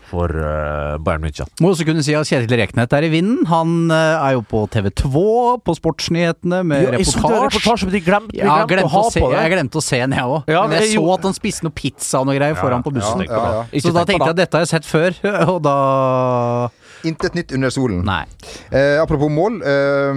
For 0.09 0.33
eh, 0.33 0.97
Bayern 1.05 1.21
München. 1.23 1.47
Må 1.61 1.71
også 1.73 1.85
kunne 1.87 2.01
si 2.05 2.15
at 2.17 2.27
Kjetil 2.29 2.57
Reknet 2.59 2.93
er 2.97 3.05
i 3.07 3.11
vinden. 3.13 3.43
Han 3.51 3.91
eh, 3.93 4.25
er 4.27 4.35
jo 4.37 4.43
på 4.49 4.63
TV2 4.73 5.23
på 5.65 5.75
Sportsnyhetene 5.77 6.63
med 6.65 6.83
Ja, 6.87 6.91
reportasje. 6.97 7.43
reportasje, 7.45 7.87
men 7.89 7.95
de 7.97 8.01
glemte, 8.05 8.33
de 8.33 8.41
Ja, 8.41 8.57
glemte 8.63 8.73
glemte 8.73 8.89
å 8.89 8.93
ha 8.95 9.03
å 9.05 9.13
se, 9.13 9.21
på 9.23 9.29
det. 9.31 9.39
jeg 9.43 9.53
glemte 9.55 9.79
å 9.81 9.85
se 9.85 10.01
den, 10.03 10.17
jeg 10.17 10.25
òg. 10.35 10.49
Ja, 10.49 10.65
Men 10.67 10.77
jeg 10.79 10.89
jeg 10.89 10.97
så 10.99 11.13
at 11.15 11.29
han 11.29 11.37
spiste 11.37 11.67
noe 11.69 11.77
pizza 11.77 12.19
og 12.23 12.29
noe 12.31 12.37
greier 12.39 12.57
foran 12.59 12.83
på 12.85 12.93
bussen. 12.97 13.23
ja, 13.27 13.31
ja, 13.31 13.63
ja. 13.71 13.81
Så 13.85 13.93
da 13.95 14.03
tenkte 14.09 14.25
jeg 14.29 14.35
at 14.35 14.41
dette 14.43 14.57
har 14.59 14.65
jeg 14.65 14.73
sett 14.75 14.89
før, 14.89 15.17
og 15.53 15.61
da 15.63 15.77
Intet 17.07 17.31
nytt 17.37 17.53
under 17.55 17.71
solen. 17.71 18.01
Nei. 18.03 18.25
Eh, 18.75 18.97
apropos 18.99 19.29
mål. 19.31 19.61
Eh, 19.63 20.09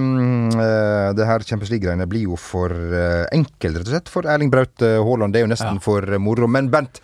eh, 0.65 1.13
det 1.15 1.27
her 1.29 1.45
Champions 1.47 1.71
League-greiene 1.71 2.09
blir 2.11 2.25
jo 2.27 2.39
for 2.41 2.73
eh, 2.75 3.23
enkelt, 3.37 3.77
rett 3.79 3.87
og 3.87 3.93
slett, 3.95 4.11
for 4.11 4.27
Erling 4.27 4.51
Braut 4.51 4.83
eh, 4.83 4.97
Haaland. 4.99 5.31
Det 5.35 5.43
er 5.43 5.47
jo 5.47 5.53
nesten 5.53 5.79
Ja. 5.79 5.85
for 5.85 6.03
moro. 6.19 6.49
Men 6.51 6.71
Bent, 6.73 6.99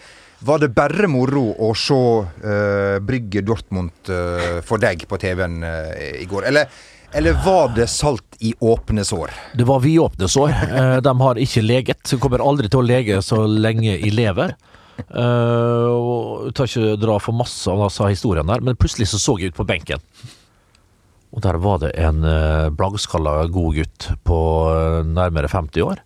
var 0.45 0.61
det 0.63 0.69
bare 0.77 1.09
moro 1.11 1.51
å 1.67 1.73
se 1.77 1.97
uh, 1.97 2.99
Brygge 3.03 3.43
Dortmund 3.47 4.11
uh, 4.13 4.61
for 4.67 4.83
deg 4.83 5.03
på 5.11 5.19
TV-en 5.19 5.59
uh, 5.65 5.93
i 6.23 6.27
går? 6.31 6.47
Eller, 6.51 6.71
eller 7.19 7.39
var 7.45 7.73
det 7.77 7.89
salt 7.91 8.39
i 8.45 8.53
åpne 8.61 9.05
sår? 9.07 9.35
Det 9.59 9.67
var 9.67 9.83
vidåpne 9.83 10.29
sår. 10.31 10.55
Eh, 10.69 10.97
De 11.03 11.15
har 11.23 11.41
ikke 11.43 11.65
leget. 11.65 12.03
De 12.07 12.19
kommer 12.23 12.45
aldri 12.45 12.71
til 12.71 12.83
å 12.83 12.87
lege 12.87 13.23
så 13.25 13.43
lenge 13.49 13.97
i 13.99 14.13
lever. 14.15 14.55
Uh, 15.09 16.51
tar 16.55 16.67
ikke 16.67 16.99
dra 16.99 17.19
for 17.23 17.35
masse 17.39 17.71
av 17.71 17.87
altså, 17.87 18.09
historien 18.11 18.47
der, 18.51 18.63
men 18.63 18.79
plutselig 18.79 19.11
så 19.13 19.21
så 19.23 19.37
jeg 19.39 19.53
ut 19.53 19.59
på 19.59 19.67
benken. 19.67 20.03
Og 21.35 21.43
der 21.45 21.59
var 21.61 21.81
det 21.83 21.93
en 22.01 22.23
uh, 22.25 22.69
blaggskalla 22.73 23.43
god 23.53 23.77
gutt 23.77 24.07
på 24.25 24.39
eh, 24.73 25.03
nærmere 25.05 25.51
50 25.53 25.85
år. 25.85 26.01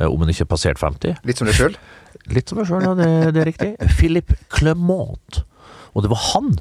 Eh, 0.00 0.08
om 0.08 0.22
han 0.24 0.32
ikke 0.32 0.48
passerte 0.48 0.80
50. 0.80 1.20
Litt 1.28 1.40
som 1.40 1.48
deg 1.48 1.58
sjøl? 1.58 1.76
Litt 2.34 2.50
som 2.50 2.58
meg 2.58 2.66
sjøl, 2.68 2.82
ja, 2.82 2.94
det, 2.98 3.10
det 3.36 3.42
er 3.42 3.48
riktig. 3.52 3.68
Philip 3.98 4.32
Clement. 4.52 5.42
Og 5.94 6.02
det 6.04 6.10
var 6.12 6.22
han. 6.32 6.56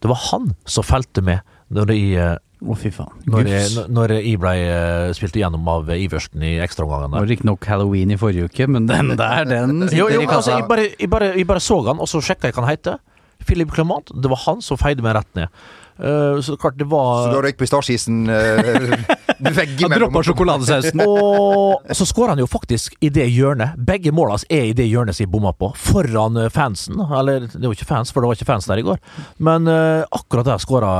Det 0.00 0.08
var 0.08 0.20
han 0.30 0.52
som 0.64 0.86
felte 0.86 1.24
med 1.24 1.42
når 1.70 1.92
jeg, 1.94 2.14
eh, 2.18 2.36
Å, 2.66 2.74
fy 2.76 2.90
faen. 2.92 3.12
når 3.30 3.46
jeg, 3.46 3.84
når 3.94 4.12
jeg 4.16 4.38
ble 4.42 4.54
eh, 4.58 5.10
spilt 5.16 5.36
igjennom 5.38 5.68
av 5.70 5.90
Iversen 5.94 6.42
i 6.42 6.56
ekstraomgangen 6.64 7.12
Det 7.14 7.20
var 7.22 7.28
riktignok 7.30 7.68
halloween 7.70 8.10
i 8.12 8.18
forrige 8.20 8.48
uke, 8.50 8.66
men 8.68 8.88
den 8.88 9.12
der, 9.20 9.44
den 9.48 9.84
sitter 9.84 9.98
Jo, 10.00 10.08
jo, 10.12 10.24
i 10.24 10.26
altså, 10.26 10.56
jeg, 10.56 10.66
bare, 10.68 10.88
jeg, 10.98 11.10
bare, 11.12 11.30
jeg 11.38 11.46
bare 11.48 11.62
så 11.62 11.78
han, 11.86 12.02
og 12.02 12.10
så 12.10 12.20
sjekka 12.24 12.50
jeg 12.50 12.56
hva 12.56 12.64
han 12.66 12.72
heter. 12.74 12.98
Philip 13.46 13.72
Clement. 13.74 14.10
Det 14.14 14.30
var 14.30 14.42
han 14.46 14.64
som 14.64 14.80
feide 14.80 15.04
meg 15.04 15.16
rett 15.18 15.30
ned. 15.38 15.62
Uh, 16.00 16.40
så 16.40 16.56
klart, 16.56 16.78
det 16.80 16.86
var 16.88 17.26
Så 17.26 17.32
da 17.34 17.40
røyk 17.44 17.58
pistasjeisen 17.60 18.22
uh, 18.24 18.94
Han 19.36 19.52
veggimellom. 19.58 20.06
droppa 20.08 20.22
sjokoladesausen. 20.24 21.02
Og 21.10 21.90
så 21.96 22.06
skårer 22.08 22.32
han 22.32 22.40
jo 22.40 22.48
faktisk 22.48 22.96
i 23.04 23.10
det 23.12 23.26
hjørnet. 23.28 23.76
Begge 23.76 24.12
måla 24.16 24.38
er 24.48 24.70
i 24.70 24.76
det 24.76 24.86
hjørnet 24.88 25.18
som 25.18 25.26
jeg 25.26 25.32
bomma 25.32 25.52
på, 25.52 25.72
foran 25.76 26.40
eh, 26.40 26.48
fansen. 26.52 26.96
Eller 27.04 27.50
det 27.50 27.66
var 27.66 27.76
ikke 27.76 27.90
fans, 27.90 28.14
for 28.14 28.24
det 28.24 28.30
var 28.30 28.38
ikke 28.38 28.48
fans 28.48 28.70
der 28.70 28.80
i 28.80 28.86
går. 28.86 29.02
Men 29.44 29.68
uh, 29.68 30.06
akkurat 30.08 30.48
der 30.48 30.62
skåra 30.64 30.94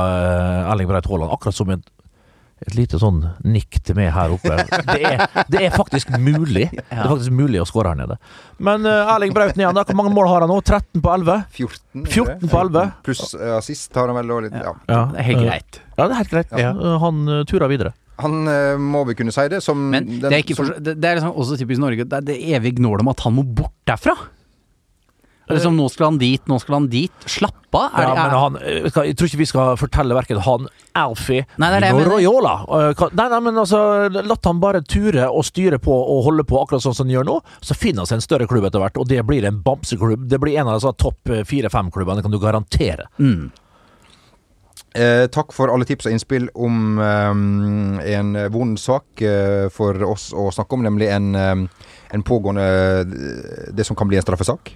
Erling 0.69 0.91
Breit 0.91 1.09
Haaland. 1.09 1.33
Akkurat 1.33 1.57
som 1.57 1.73
et, 1.73 1.87
et 2.61 2.75
lite 2.77 2.99
sånn 3.01 3.23
nikk 3.41 3.79
til 3.87 3.95
meg 3.97 4.11
her 4.13 4.33
oppe. 4.35 4.53
Det 4.85 4.99
er, 5.09 5.23
det 5.49 5.61
er 5.65 5.71
faktisk 5.73 6.11
mulig. 6.21 6.67
Det 6.91 6.97
er 6.99 7.07
faktisk 7.09 7.33
mulig 7.33 7.61
å 7.61 7.65
skåre 7.65 7.93
her 7.93 7.97
nede. 8.03 8.17
Men 8.61 8.85
uh, 8.85 9.09
Erling 9.15 9.33
Braut 9.33 9.55
igjen, 9.57 9.73
da. 9.73 9.81
Hvor 9.87 9.97
mange 9.97 10.11
mål 10.13 10.27
har 10.29 10.43
han 10.45 10.51
nå? 10.51 10.59
13 10.61 11.01
på 11.01 11.13
11? 11.15 11.39
14, 11.57 12.05
14 12.05 12.51
på 12.51 12.59
11. 12.61 12.83
Pluss 13.07 13.23
uh, 13.33 13.55
assist 13.57 13.97
har 13.97 14.11
han 14.11 14.19
vel. 14.19 14.33
òg 14.35 14.45
litt, 14.45 14.59
ja. 14.61 14.75
Ja, 14.91 14.99
Det 15.13 15.23
er 15.23 15.27
helt 15.31 15.43
greit. 15.47 15.79
Ja, 15.97 16.03
det 16.05 16.11
er 16.11 16.19
helt 16.21 16.35
greit. 16.35 16.53
Ja. 16.61 16.71
Han 17.05 17.23
uh, 17.31 17.39
turer 17.49 17.71
videre. 17.71 17.95
Han 18.21 18.43
må 18.77 18.99
vi 19.09 19.15
kunne 19.17 19.33
si 19.33 19.47
det 19.49 19.63
som 19.65 19.79
Men 19.89 20.05
den- 20.05 20.19
det 20.27 20.29
er, 20.29 20.43
ikke 20.43 20.53
som- 20.59 20.67
for, 20.69 20.77
det, 20.77 20.93
det 21.01 21.07
er 21.09 21.17
liksom 21.17 21.31
også 21.41 21.57
typisk 21.57 21.81
Norge. 21.81 22.05
Det 22.05 22.19
er 22.19 22.27
det 22.27 22.35
evige 22.53 22.77
gnålet 22.77 23.01
om 23.01 23.09
at 23.15 23.23
han 23.25 23.33
må 23.33 23.41
bort 23.57 23.73
derfra. 23.89 24.13
Det 25.51 25.57
er 25.57 25.59
liksom, 25.59 25.77
nå 25.79 25.87
skal 25.91 26.07
han 26.09 26.19
dit, 26.21 26.43
nå 26.47 26.59
skal 26.63 26.77
han 26.79 26.87
dit. 26.91 27.25
Slapp 27.29 27.75
av. 27.75 27.91
Er 27.91 28.03
Ja, 28.03 28.09
det, 28.09 28.15
men 28.15 28.25
er, 28.25 28.37
han, 28.39 28.57
eh, 28.61 29.07
jeg 29.11 29.15
tror 29.19 29.29
ikke 29.29 29.41
vi 29.41 29.49
skal 29.51 29.77
fortelle 29.79 30.15
verken 30.17 30.41
han, 30.43 30.67
Alfie 30.97 31.45
eller 31.57 31.87
er. 31.87 32.09
Royola. 32.09 32.55
eh, 32.67 33.05
Nei, 33.15 33.27
nei, 33.31 33.39
men 33.39 33.61
altså, 33.61 33.81
la 34.11 34.37
han 34.43 34.59
bare 34.63 34.81
ture 34.83 35.29
og 35.29 35.45
styre 35.47 35.79
på 35.79 35.93
og 35.93 36.23
holde 36.27 36.43
på 36.47 36.59
akkurat 36.61 36.83
sånn 36.83 36.95
som 36.97 37.07
han 37.07 37.15
gjør 37.15 37.27
nå. 37.29 37.39
Så 37.63 37.77
finner 37.77 38.03
han 38.03 38.09
seg 38.09 38.19
en 38.19 38.27
større 38.27 38.47
klubb 38.47 38.67
etter 38.67 38.83
hvert, 38.83 38.99
og 38.99 39.07
det 39.07 39.21
blir 39.27 39.45
en 39.47 39.61
bamseklubb. 39.63 40.27
Det 40.31 40.39
blir 40.41 40.59
en 40.59 40.71
av 40.71 40.81
de 40.81 40.93
topp 40.99 41.29
eh, 41.31 41.43
fire-fem-klubbene, 41.47 42.19
det 42.19 42.27
kan 42.27 42.35
du 42.35 42.39
garantere. 42.39 43.07
mm. 43.19 43.51
Eh, 44.91 45.27
takk 45.31 45.53
for 45.55 45.71
alle 45.71 45.85
tips 45.87 46.09
og 46.09 46.11
innspill 46.11 46.49
om 46.51 46.97
eh, 46.99 47.29
en 48.11 48.33
vond 48.51 48.75
sak 48.79 49.21
eh, 49.23 49.69
for 49.71 49.95
oss 50.03 50.33
å 50.35 50.49
snakke 50.51 50.75
om, 50.75 50.83
nemlig 50.83 51.07
en, 51.07 51.29
en 52.11 52.23
pågående 52.27 52.65
Det 53.71 53.85
som 53.87 53.95
kan 53.95 54.09
bli 54.11 54.19
en 54.19 54.25
straffesak 54.25 54.73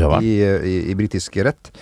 Ja 0.00 0.20
i, 0.20 0.34
i, 0.42 0.76
i 0.90 0.98
britisk 0.98 1.36
rett. 1.46 1.72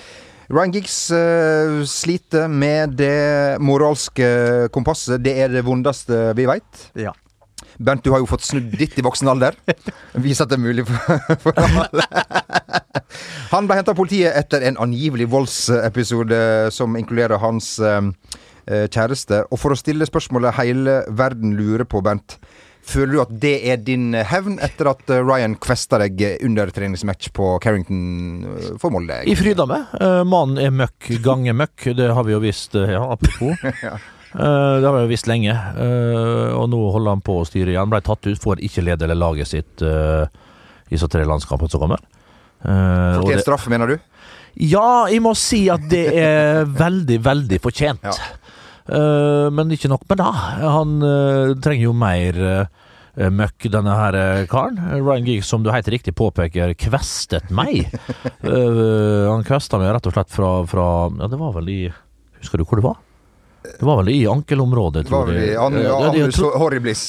Ryan 0.52 0.74
Giggs 0.74 0.96
uh, 1.14 1.80
sliter 1.88 2.48
med 2.52 2.98
det 3.00 3.60
moralske 3.64 4.68
kompasset. 4.74 5.22
Det 5.24 5.32
er 5.40 5.52
det 5.52 5.64
vondeste 5.64 6.32
vi 6.36 6.48
veit. 6.48 6.88
Ja. 6.98 7.14
Bernt, 7.78 8.04
du 8.04 8.12
har 8.12 8.22
jo 8.22 8.28
fått 8.28 8.44
snudd 8.46 8.70
ditt 8.78 8.98
i 8.98 9.04
voksen 9.04 9.30
alder. 9.30 9.56
Vis 10.24 10.42
at 10.42 10.52
det 10.52 10.58
er 10.58 10.62
mulig 10.62 10.84
for, 10.86 11.38
for 11.42 11.58
alle. 11.58 12.04
Han 13.54 13.68
ble 13.68 13.78
henta 13.78 13.94
av 13.94 13.98
politiet 13.98 14.34
etter 14.38 14.64
en 14.68 14.78
angivelig 14.82 15.26
voldsepisode 15.32 16.38
som 16.74 16.96
inkluderer 16.98 17.40
hans 17.42 17.76
eh, 17.82 18.00
eh, 18.66 18.86
kjæreste. 18.86 19.44
Og 19.50 19.60
for 19.62 19.74
å 19.74 19.78
stille 19.78 20.06
spørsmålet 20.08 20.56
hele 20.58 21.00
verden 21.14 21.56
lurer 21.58 21.86
på, 21.88 22.02
Bernt. 22.04 22.38
Føler 22.84 23.14
du 23.14 23.20
at 23.22 23.30
det 23.40 23.54
er 23.72 23.78
din 23.80 24.12
hevn 24.28 24.58
etter 24.62 24.90
at 24.90 25.08
eh, 25.12 25.22
Ryan 25.24 25.54
kvesta 25.62 25.98
deg 26.02 26.20
under 26.44 26.68
treningsmatch 26.74 27.30
på 27.36 27.54
Carrington 27.64 28.02
eh, 28.50 28.66
for 28.80 28.92
Molde? 28.92 29.22
I 29.24 29.36
fryda. 29.38 29.64
Eh, 29.96 30.20
Mannen 30.28 30.60
er 30.60 30.74
møkk 30.74 31.14
ganger 31.24 31.56
møkk, 31.56 31.88
det 31.96 32.10
har 32.12 32.26
vi 32.28 32.34
jo 32.36 32.42
visst, 32.44 32.76
eh, 32.76 32.92
ja, 32.96 33.04
apropos. 33.16 33.56
Ja. 33.84 33.96
Eh, 34.34 34.76
det 34.82 34.88
har 34.88 34.96
vi 34.96 35.04
jo 35.04 35.10
visst 35.12 35.28
lenge, 35.30 35.52
eh, 35.54 36.48
og 36.58 36.66
nå 36.72 36.78
holder 36.90 37.14
han 37.14 37.20
på 37.22 37.36
å 37.38 37.44
styre 37.46 37.70
igjen. 37.70 37.90
Ble 37.92 38.00
tatt 38.02 38.26
ut, 38.26 38.40
får 38.42 38.62
ikke 38.66 38.82
lede 38.82 39.06
eller 39.06 39.20
laget 39.20 39.46
sitt 39.46 39.84
eh, 39.86 40.24
i 40.90 40.98
så 40.98 41.06
tre 41.08 41.22
landskampene 41.28 41.70
som 41.70 41.84
kommer. 41.84 42.02
Eh, 42.66 43.20
og 43.20 43.28
Fortjent 43.28 43.44
straff, 43.46 43.68
mener 43.70 43.94
du? 43.94 44.00
Ja, 44.60 45.06
jeg 45.10 45.22
må 45.22 45.32
si 45.38 45.64
at 45.72 45.86
det 45.90 46.04
er 46.18 46.66
veldig, 46.66 47.20
veldig 47.24 47.60
fortjent. 47.62 48.04
Ja. 48.06 48.14
Eh, 48.88 49.50
men 49.54 49.72
ikke 49.72 49.88
nok 49.92 50.04
med 50.10 50.20
det. 50.20 50.32
Han 50.60 50.96
eh, 51.04 51.54
trenger 51.64 51.86
jo 51.86 51.94
mer 51.96 52.40
eh, 52.44 53.30
møkk, 53.32 53.68
denne 53.72 53.94
her 53.96 54.18
karen. 54.50 54.80
Ryan 54.98 55.28
Giggs, 55.28 55.48
som 55.48 55.64
du 55.64 55.70
helt 55.72 55.88
riktig 55.92 56.16
påpeker, 56.18 56.74
kvestet 56.76 57.52
meg. 57.54 57.88
Han 58.44 59.46
kvesta 59.46 59.80
meg 59.80 59.94
rett 59.94 60.10
og 60.10 60.16
slett 60.16 60.32
fra, 60.34 60.52
fra 60.68 60.86
Ja, 61.20 61.30
det 61.30 61.40
var 61.40 61.54
vel 61.56 61.70
i 61.72 61.80
Husker 62.42 62.60
du 62.60 62.66
hvor 62.68 62.76
det 62.80 62.84
var? 62.84 62.98
Det 63.64 63.86
var 63.88 64.02
vel 64.02 64.10
i 64.12 64.18
ankelområdet, 64.28 65.06
tror 65.08 65.30
jeg. 65.32 65.54
Ja, 65.54 65.68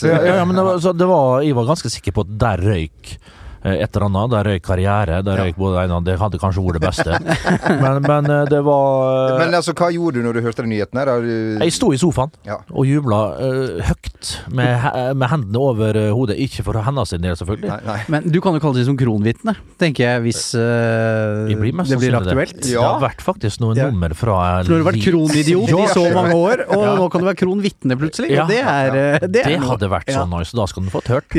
Ja, 0.08 0.22
ja, 0.24 0.38
jeg 0.40 0.48
men 0.48 0.56
det 0.56 0.64
var, 0.64 0.78
så 0.80 0.94
det 0.96 1.08
var, 1.10 1.42
jeg 1.44 1.58
var 1.58 1.68
ganske 1.68 1.92
sikker 1.92 2.16
på 2.16 2.24
at 2.24 2.32
der 2.46 2.64
røyk 2.64 3.18
et 3.66 3.96
eller 3.98 4.06
annet. 4.08 4.32
Der 4.36 4.44
røyk 4.50 4.64
karriere. 4.66 5.22
Der 5.26 5.40
røyk 5.42 5.56
både 5.58 5.76
det 5.80 5.84
ene 5.90 6.00
det 6.06 6.18
hadde 6.22 6.40
kanskje 6.42 6.64
vært 6.66 6.78
det 6.80 6.84
beste. 6.86 7.18
men, 7.84 8.02
men 8.06 8.30
eh, 8.32 8.44
det 8.52 8.62
var 8.66 9.38
Men 9.42 9.56
altså, 9.58 9.74
hva 9.78 9.90
gjorde 9.94 10.20
du 10.20 10.26
når 10.28 10.38
du 10.38 10.42
hørte 10.46 10.62
den 10.66 10.72
nyheten 10.76 11.00
her? 11.02 11.12
Du- 11.26 11.64
Jeg 11.66 11.74
sto 11.76 11.92
i 11.96 11.98
sofaen 12.02 12.32
Ja. 12.46 12.60
og 12.72 12.86
jubla 12.86 13.20
uh, 13.40 13.82
høyt 13.90 14.32
med, 14.54 14.86
med 15.18 15.30
hendene 15.32 15.62
over 15.62 15.98
eh, 15.98 16.12
hodet. 16.14 16.38
Ikke 16.46 16.64
for 16.68 16.78
hennes 16.86 17.10
del, 17.16 17.36
selvfølgelig. 17.40 17.70
Nei, 17.72 17.80
nei. 17.90 17.98
Men 18.14 18.30
du 18.32 18.40
kan 18.44 18.54
jo 18.58 18.62
kalle 18.64 18.78
det 18.80 18.86
som 18.90 18.98
kronvitne, 19.00 19.56
tenker 19.82 20.06
jeg, 20.06 20.24
hvis 20.28 20.42
uh, 20.60 21.46
jeg 21.50 21.58
blir 21.62 21.74
det 21.86 22.00
blir 22.02 22.18
aktuelt. 22.20 22.56
Det. 22.60 22.70
det 22.74 22.80
har 22.82 23.02
vært 23.04 23.24
faktisk 23.26 23.64
noen 23.64 23.80
Ja. 23.80 23.90
nummer 23.90 24.14
fra 24.16 24.38
For 24.64 24.72
nå 24.72 24.78
har 24.78 24.84
du 24.84 24.88
vært 24.92 25.02
kronidiot 25.06 25.74
i 25.74 25.88
så 25.94 26.06
mange 26.16 26.36
år, 26.38 26.66
og 26.70 26.84
Ja. 26.86 26.94
nå 27.00 27.10
kan 27.12 27.24
du 27.24 27.28
være 27.32 27.40
kronvitne 27.42 27.98
plutselig. 28.00 28.30
Ja. 28.36 28.46
Det 28.50 28.62
er, 28.62 28.96
eh, 28.96 29.20
det 29.26 29.32
Det 29.36 29.44
er 29.46 29.56
det 29.56 29.70
hadde 29.70 29.90
vært 29.92 30.12
så 30.14 30.22
Ja. 30.22 30.26
nice, 30.30 30.54
da 30.56 30.66
skal 30.70 30.84
du 30.86 30.92
fått 30.94 31.10
hørt. 31.10 31.34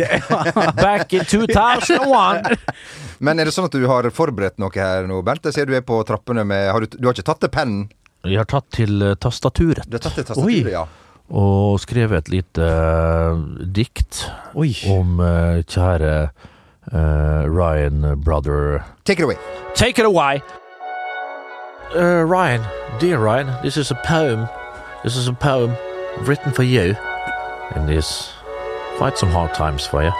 Back 0.80 1.12
in 1.14 1.25
2001! 1.33 2.16
Men 3.25 3.41
er 3.41 3.49
det 3.49 3.55
sånn 3.57 3.69
at 3.69 3.77
du 3.77 3.87
har 3.89 4.09
forberedt 4.15 4.61
noe 4.63 4.73
her 4.75 5.09
nå, 5.09 5.23
Bernt? 5.27 5.47
Jeg 5.49 5.57
ser 5.57 5.69
du 5.69 5.75
er 5.77 5.85
på 5.87 5.99
trappene 6.09 6.45
med 6.49 6.69
Har 6.73 6.85
du, 6.85 6.99
du 6.99 7.09
har 7.09 7.17
ikke 7.17 7.27
tatt 7.31 7.43
til 7.45 7.53
pennen? 7.53 7.87
Jeg 8.27 8.41
har 8.43 8.49
tatt 8.51 8.69
til 8.75 9.03
eh, 9.03 9.17
tastaturet 9.23 9.89
Du 9.89 9.97
har 9.99 10.05
tatt 10.05 10.19
til 10.19 10.43
Oi. 10.45 10.61
ja. 10.73 10.87
og 11.27 11.81
skrevet 11.83 12.27
et 12.27 12.29
lite 12.31 12.63
uh, 12.63 13.41
dikt 13.75 14.27
Oi. 14.55 14.71
om 14.93 15.19
uh, 15.19 15.63
kjære 15.67 16.13
uh, 16.93 17.43
Ryan 17.51 18.15
brother. 18.23 18.85
Take 19.05 19.19
it 19.19 19.25
away. 19.25 19.37
Take 19.75 19.99
it 19.99 20.07
away! 20.07 20.43
Uh, 21.95 22.23
Ryan, 22.23 22.63
dear 23.01 23.19
Ryan, 23.19 23.51
this 23.63 23.77
is 23.77 23.91
a 23.91 23.99
poem. 24.07 24.47
This 25.03 25.17
is 25.17 25.29
a 25.29 25.33
poem 25.33 25.77
written 26.27 26.53
for 26.53 26.63
you 26.63 26.97
in 27.75 27.87
these 27.87 28.31
quite 28.99 29.19
some 29.19 29.31
hard 29.31 29.55
times 29.55 29.87
for 29.87 30.03
you. 30.03 30.13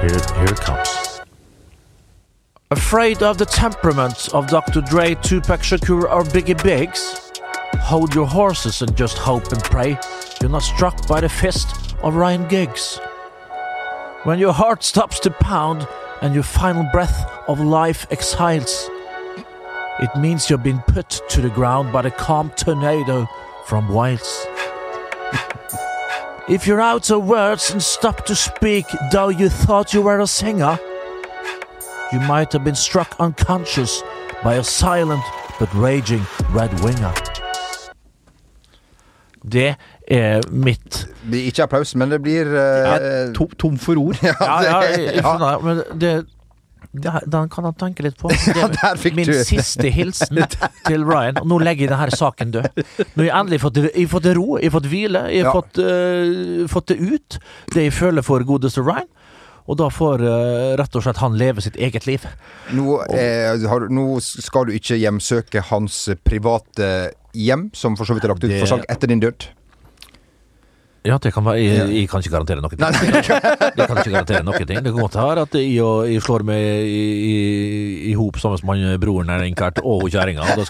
Here, 0.00 0.10
here 0.10 0.44
it 0.44 0.60
comes. 0.60 1.20
Afraid 2.70 3.22
of 3.22 3.36
the 3.38 3.46
temperaments 3.46 4.28
of 4.28 4.46
Dr. 4.46 4.80
Dre, 4.80 5.14
Tupac 5.16 5.60
Shakur, 5.60 6.04
or 6.04 6.22
Biggie 6.24 6.62
Biggs? 6.62 7.32
Hold 7.80 8.14
your 8.14 8.26
horses 8.26 8.82
and 8.82 8.96
just 8.96 9.18
hope 9.18 9.52
and 9.52 9.62
pray 9.62 9.98
you're 10.40 10.50
not 10.50 10.62
struck 10.62 11.06
by 11.06 11.20
the 11.20 11.28
fist 11.28 11.94
of 12.02 12.14
Ryan 12.14 12.48
Giggs. 12.48 12.98
When 14.24 14.38
your 14.38 14.54
heart 14.54 14.82
stops 14.82 15.20
to 15.20 15.30
pound 15.30 15.86
and 16.22 16.32
your 16.32 16.44
final 16.44 16.84
breath 16.92 17.30
of 17.46 17.60
life 17.60 18.06
exhales, 18.10 18.88
it 19.98 20.16
means 20.16 20.48
you've 20.48 20.62
been 20.62 20.80
put 20.88 21.20
to 21.28 21.42
the 21.42 21.50
ground 21.50 21.92
by 21.92 22.00
the 22.00 22.10
calm 22.10 22.50
tornado 22.56 23.28
from 23.66 23.92
Wales. 23.92 24.46
if 26.50 26.66
you're 26.66 26.80
out 26.80 27.10
of 27.10 27.28
words 27.28 27.70
and 27.72 27.82
stop 27.82 28.26
to 28.26 28.34
speak, 28.34 28.86
though 29.12 29.28
you 29.28 29.48
thought 29.48 29.94
you 29.94 30.02
were 30.02 30.20
a 30.20 30.26
singer, 30.26 30.78
you 32.12 32.20
might 32.20 32.52
have 32.52 32.64
been 32.64 32.74
struck 32.74 33.14
unconscious 33.20 34.02
by 34.42 34.54
a 34.54 34.64
silent 34.64 35.22
but 35.58 35.68
raging 35.74 36.22
red 36.52 36.72
winger. 36.80 37.12
Det 39.52 39.74
er 40.10 40.40
mitt 40.50 40.90
Det 41.22 41.30
blir 41.30 41.44
ikke 41.44 41.62
applaus, 41.62 41.94
men 41.94 42.10
det 42.10 42.22
blir 42.22 42.46
eh, 42.46 43.32
Tom, 43.34 43.48
tom 43.58 43.78
for 43.78 43.96
ord. 43.98 44.16
Ja, 44.22 44.34
ja, 44.62 44.78
jeg, 44.80 44.98
jeg 45.14 45.22
Ja. 45.24 45.58
men 45.58 45.82
det, 46.00 46.26
det 46.92 47.12
Den 47.30 47.48
kan 47.48 47.64
han 47.64 47.74
tenke 47.78 48.02
litt 48.02 48.16
på. 48.18 48.28
Det 48.50 48.56
er 48.64 48.72
der 48.74 49.14
min 49.14 49.28
siste 49.46 49.90
hilsen 49.94 50.40
til 50.88 51.04
Ryan. 51.06 51.38
Og 51.38 51.46
nå 51.52 51.60
legger 51.62 51.86
jeg 51.86 51.92
denne 51.92 52.10
saken 52.18 52.50
død. 52.56 52.82
Nå 53.14 53.22
har 53.22 53.28
jeg 53.28 53.36
endelig 53.38 53.60
fått, 53.62 53.78
jeg 53.84 53.94
har 53.94 54.10
fått 54.10 54.26
ro, 54.36 54.46
jeg 54.58 54.70
har 54.70 54.74
fått 54.80 54.88
hvile, 54.90 55.22
jeg 55.30 55.44
har 55.46 55.50
Ja. 55.50 55.54
fått, 55.54 55.78
uh, 55.78 56.66
fått 56.72 56.90
det 56.90 56.98
ut, 56.98 57.38
det 57.74 57.86
jeg 57.88 57.94
føler 57.94 58.26
for 58.26 58.42
godeste 58.48 58.82
Ryan. 58.82 59.06
Og 59.70 59.78
da 59.78 59.86
får 59.92 60.24
uh, 60.26 60.74
rett 60.80 60.96
og 60.98 61.04
slett 61.06 61.20
han 61.22 61.36
leve 61.38 61.62
sitt 61.62 61.76
eget 61.78 62.08
liv. 62.08 62.24
nå, 62.74 62.98
eh, 63.14 63.54
har, 63.70 63.86
nå 63.92 64.06
skal 64.24 64.66
du 64.66 64.72
ikke 64.74 64.98
hjemsøke 64.98 65.62
hans 65.70 66.08
private 66.26 67.12
hjem, 67.38 67.68
som 67.76 67.94
for 67.94 68.08
så 68.08 68.16
vidt 68.16 68.26
er 68.26 68.32
lagt 68.34 68.42
ut 68.42 68.56
for 68.58 68.66
salg 68.66 68.88
etter 68.90 69.06
din 69.12 69.22
død. 69.22 69.46
Ja, 71.06 71.16
det 71.16 71.30
kan 71.32 71.44
være, 71.46 71.62
jeg, 71.64 71.84
jeg 71.96 72.08
kan 72.10 72.20
ikke 72.20 72.34
garantere 72.34 72.60
noen 72.60 72.80
Nei, 72.82 72.90
nei, 72.92 73.20
Jeg 73.78 73.86
kan 73.88 74.00
ikke 74.02 74.12
garantere 74.12 74.44
noen 74.44 74.66
ting. 74.68 74.82
Det 74.84 74.90
kan 74.92 75.00
godt 75.00 75.16
være 75.16 75.44
at 75.46 75.54
jeg, 75.56 75.70
og, 75.80 76.02
jeg 76.10 76.24
slår 76.26 76.44
meg 76.50 76.64
i, 76.84 77.04
i, 77.30 77.36
i 78.10 78.16
hop 78.18 78.36
sammen 78.42 78.60
med 78.68 78.84
han 78.84 79.00
broren 79.00 79.32
eller 79.32 79.48
enkelt 79.48 79.80
og 79.80 80.04
kjerringa. 80.12 80.44
Da 80.60 80.66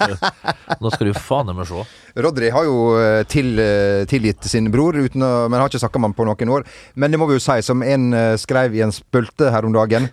da 0.80 0.92
skal 0.94 1.10
du 1.10 1.16
faen 1.18 1.50
meg 1.56 1.66
se. 1.68 1.82
Rodri 2.22 2.50
har 2.54 2.66
jo 2.66 2.76
eh, 3.00 3.22
til, 3.30 3.52
eh, 3.62 4.04
tilgitt 4.10 4.46
sin 4.50 4.70
bror, 4.72 4.96
uten 4.96 5.24
å, 5.26 5.32
men 5.50 5.60
har 5.60 5.70
ikke 5.70 5.82
snakka 5.82 6.00
med 6.02 6.12
ham 6.12 6.18
på 6.20 6.28
noen 6.28 6.54
år. 6.58 6.68
Men 6.94 7.10
det 7.10 7.20
må 7.20 7.28
vi 7.30 7.36
jo 7.38 7.42
si, 7.42 7.58
som 7.66 7.82
en 7.82 8.12
eh, 8.14 8.36
skrev 8.40 8.78
i 8.78 8.84
en 8.86 8.94
spølte 8.94 9.50
her 9.50 9.66
om 9.66 9.74
dagen, 9.74 10.08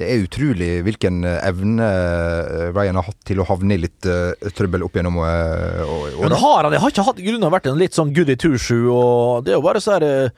det 0.00 0.06
er 0.08 0.22
utrolig 0.24 0.68
hvilken 0.86 1.18
eh, 1.28 1.38
evne 1.50 1.84
eh, 1.86 2.68
Ryan 2.72 2.96
har 3.00 3.06
hatt 3.10 3.18
til 3.28 3.42
å 3.42 3.46
havne 3.48 3.76
i 3.76 3.82
litt 3.84 4.06
uh, 4.08 4.32
trøbbel 4.56 4.86
opp 4.86 4.96
gjennom 4.96 5.18
eh, 5.20 5.82
å- 5.84 6.22
Men 6.24 6.38
har 6.40 6.62
han 6.64 6.72
det? 6.72 6.80
Har 6.80 6.94
ikke 6.94 7.04
hatt 7.10 7.20
grunner 7.26 7.52
vært 7.52 7.68
en 7.68 7.76
litt 7.80 7.96
sånn 7.98 8.14
goody 8.16 8.38
two-shoe, 8.40 8.86
og 8.88 9.44
det 9.44 9.52
er 9.54 9.60
jo 9.60 9.66
bare 9.68 9.82
så 9.84 9.98
her 9.98 10.32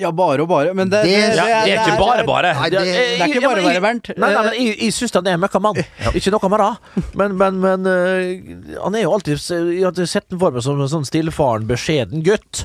Ja, 0.00 0.10
bare 0.10 0.42
og 0.42 0.48
bare. 0.50 0.72
Men 0.74 0.88
det, 0.90 1.02
Det- 1.04 1.36
ja, 1.36 1.44
det 1.64 1.74
er 1.76 1.82
ikke 1.84 1.98
bare 2.00 2.24
bare. 2.26 2.54
Nei, 2.56 2.70
det- 2.72 2.80
det 2.82 3.20
er 3.20 3.28
ikke 3.28 3.42
bare 3.44 3.62
bare, 3.62 3.80
Bernt. 3.84 4.08
Nei, 4.16 4.30
nei, 4.32 4.42
men 4.42 4.54
jeg, 4.56 4.78
jeg 4.80 4.92
syns 4.96 5.14
han 5.14 5.26
er 5.28 5.36
en 5.36 5.40
møkkamann. 5.44 5.78
Ikke 6.18 6.32
noe 6.34 6.50
med 6.50 6.64
det. 6.64 7.04
Men, 7.20 7.36
men, 7.38 7.60
men 7.62 7.86
uh, 7.86 8.80
han 8.82 8.96
er 8.98 9.04
jo 9.04 9.12
alltid 9.14 9.38
Jeg 9.38 9.84
har 9.84 10.06
sett 10.10 10.26
ham 10.32 10.40
for 10.42 10.50
meg 10.56 10.64
som 10.66 10.80
en 10.80 10.90
sånn 10.90 11.06
stillfaren, 11.06 11.68
beskjeden 11.68 12.24
gutt. 12.26 12.64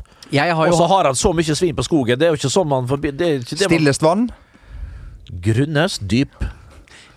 Og 0.72 0.78
så 0.80 0.88
har 0.88 1.04
han 1.12 1.20
så 1.20 1.34
mye 1.36 1.56
svin 1.60 1.76
på 1.78 1.84
skogen. 1.86 2.18
Det 2.18 2.30
er 2.30 2.34
jo 2.34 2.40
ikke 2.40 2.50
sånn 2.56 2.72
man 2.72 2.88
forbi... 2.90 3.12
Det 3.12 3.30
det 3.52 3.60
Stillest 3.68 4.02
vann. 4.02 4.30
Grunnes 5.30 6.00
dyp. 6.02 6.36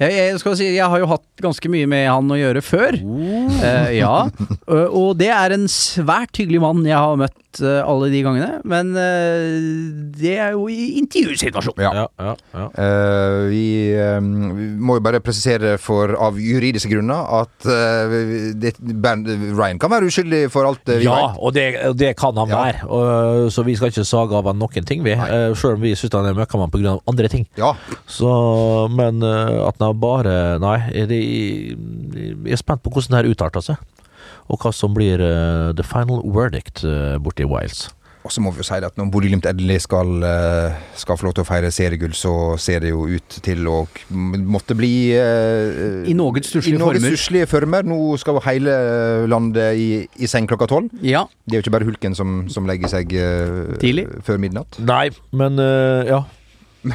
Jeg, 0.00 0.10
jeg, 0.10 0.38
skal 0.42 0.56
si, 0.58 0.66
jeg 0.74 0.90
har 0.90 1.00
jo 1.00 1.08
hatt 1.12 1.24
ganske 1.42 1.70
mye 1.70 1.86
med 1.90 2.08
han 2.10 2.32
å 2.34 2.38
gjøre 2.38 2.62
før. 2.66 2.98
Eh, 2.98 3.92
ja. 4.00 4.26
Uh, 4.66 4.88
og 5.04 5.14
det 5.20 5.30
er 5.34 5.54
en 5.54 5.68
svært 5.70 6.40
hyggelig 6.40 6.62
mann 6.64 6.82
jeg 6.88 6.98
har 6.98 7.20
møtt 7.20 7.38
eh, 7.62 7.80
alle 7.86 8.08
de 8.12 8.20
gangene. 8.24 8.60
Men 8.68 8.90
eh, 8.98 9.58
det 10.18 10.34
er 10.40 10.54
jo 10.56 10.66
i 10.72 10.94
intervjusituasjon. 11.00 11.78
Ja. 11.84 11.92
Ja, 11.94 12.06
ja, 12.18 12.34
ja. 12.54 12.66
Eh, 12.84 13.38
vi, 13.52 13.64
um, 14.18 14.28
vi 14.56 14.66
må 14.88 14.96
jo 14.98 15.04
bare 15.04 15.20
presisere 15.24 15.76
for, 15.82 16.14
av 16.18 16.38
juridiske 16.40 16.90
grunner 16.90 17.28
at 17.40 17.68
uh, 17.68 18.14
det, 18.58 18.74
band, 19.04 19.28
Ryan 19.58 19.78
kan 19.82 19.92
være 19.92 20.10
uskyldig 20.10 20.42
for 20.54 20.68
alt 20.68 20.82
vi 20.88 21.04
Ja, 21.06 21.14
vet. 21.20 21.38
og 21.40 21.54
det, 21.56 21.66
det 22.00 22.12
kan 22.20 22.36
han 22.40 22.50
Ja. 22.50 22.60
være. 22.64 22.88
Og, 22.88 23.50
så 23.54 23.64
vi 23.66 23.76
skal 23.78 23.92
ikke 23.92 24.06
sage 24.08 24.36
av 24.38 24.48
han 24.50 24.58
noen 24.62 24.86
ting, 24.88 25.04
vi. 25.06 25.14
Uh, 25.18 25.52
selv 25.58 25.78
om 25.78 25.84
vi 25.84 25.94
syns 25.98 26.14
han 26.16 26.30
er 26.30 26.38
møkkamann 26.38 26.72
pga. 26.74 26.98
andre 27.10 27.28
ting. 27.32 27.46
Ja. 27.60 27.74
Så, 28.10 28.30
men 28.94 29.22
at 29.24 29.80
han 29.80 29.98
bare 30.00 30.34
Nei, 30.62 30.78
det, 31.08 31.18
jeg 31.24 32.54
er 32.54 32.60
spent 32.60 32.82
på 32.84 32.90
hvordan 32.92 33.14
det 33.14 33.20
her 33.22 33.30
utarter 33.34 33.64
seg. 33.64 33.80
Og 34.52 34.60
hva 34.60 34.72
som 34.76 34.94
blir 34.96 35.22
eh, 35.24 35.72
the 35.76 35.84
final 35.86 36.22
verdict 36.34 36.84
uh, 36.84 37.16
borte 37.22 37.44
i 37.44 37.48
Wales. 37.48 37.88
Og 38.24 38.32
så 38.32 38.40
må 38.40 38.48
vi 38.56 38.62
jo 38.62 38.64
si 38.64 38.72
at 38.80 38.96
når 38.96 39.10
Bodø-Glimt 39.12 39.44
endelig 39.50 39.82
skal, 39.84 40.08
eh, 40.24 40.76
skal 40.96 41.18
få 41.20 41.26
lov 41.26 41.34
til 41.36 41.44
å 41.44 41.48
feire 41.48 41.68
seriegull, 41.74 42.14
så 42.16 42.56
ser 42.56 42.80
det 42.80 42.88
jo 42.94 43.02
ut 43.04 43.36
til 43.44 43.66
å 43.68 43.82
måtte 44.48 44.72
bli 44.78 45.12
eh, 45.12 46.08
I 46.08 46.14
noe 46.16 46.40
stusslige 46.40 46.80
former. 46.80 47.44
former. 47.50 47.84
Nå 47.84 47.98
skal 48.22 48.38
jo 48.38 48.44
hele 48.46 48.72
landet 49.28 49.76
i, 49.76 50.08
i 50.24 50.30
seng 50.30 50.48
klokka 50.48 50.70
tolv. 50.72 50.88
Ja. 51.04 51.26
Det 51.44 51.52
er 51.52 51.60
jo 51.60 51.66
ikke 51.66 51.74
bare 51.76 51.88
hulken 51.90 52.16
som, 52.16 52.48
som 52.48 52.64
legger 52.70 52.88
seg 52.94 53.12
eh, 53.12 53.76
Tidlig. 53.82 54.06
før 54.24 54.40
midnatt. 54.40 54.80
Nei, 54.80 55.10
men 55.36 55.60
eh, 55.60 56.08
ja. 56.14 56.24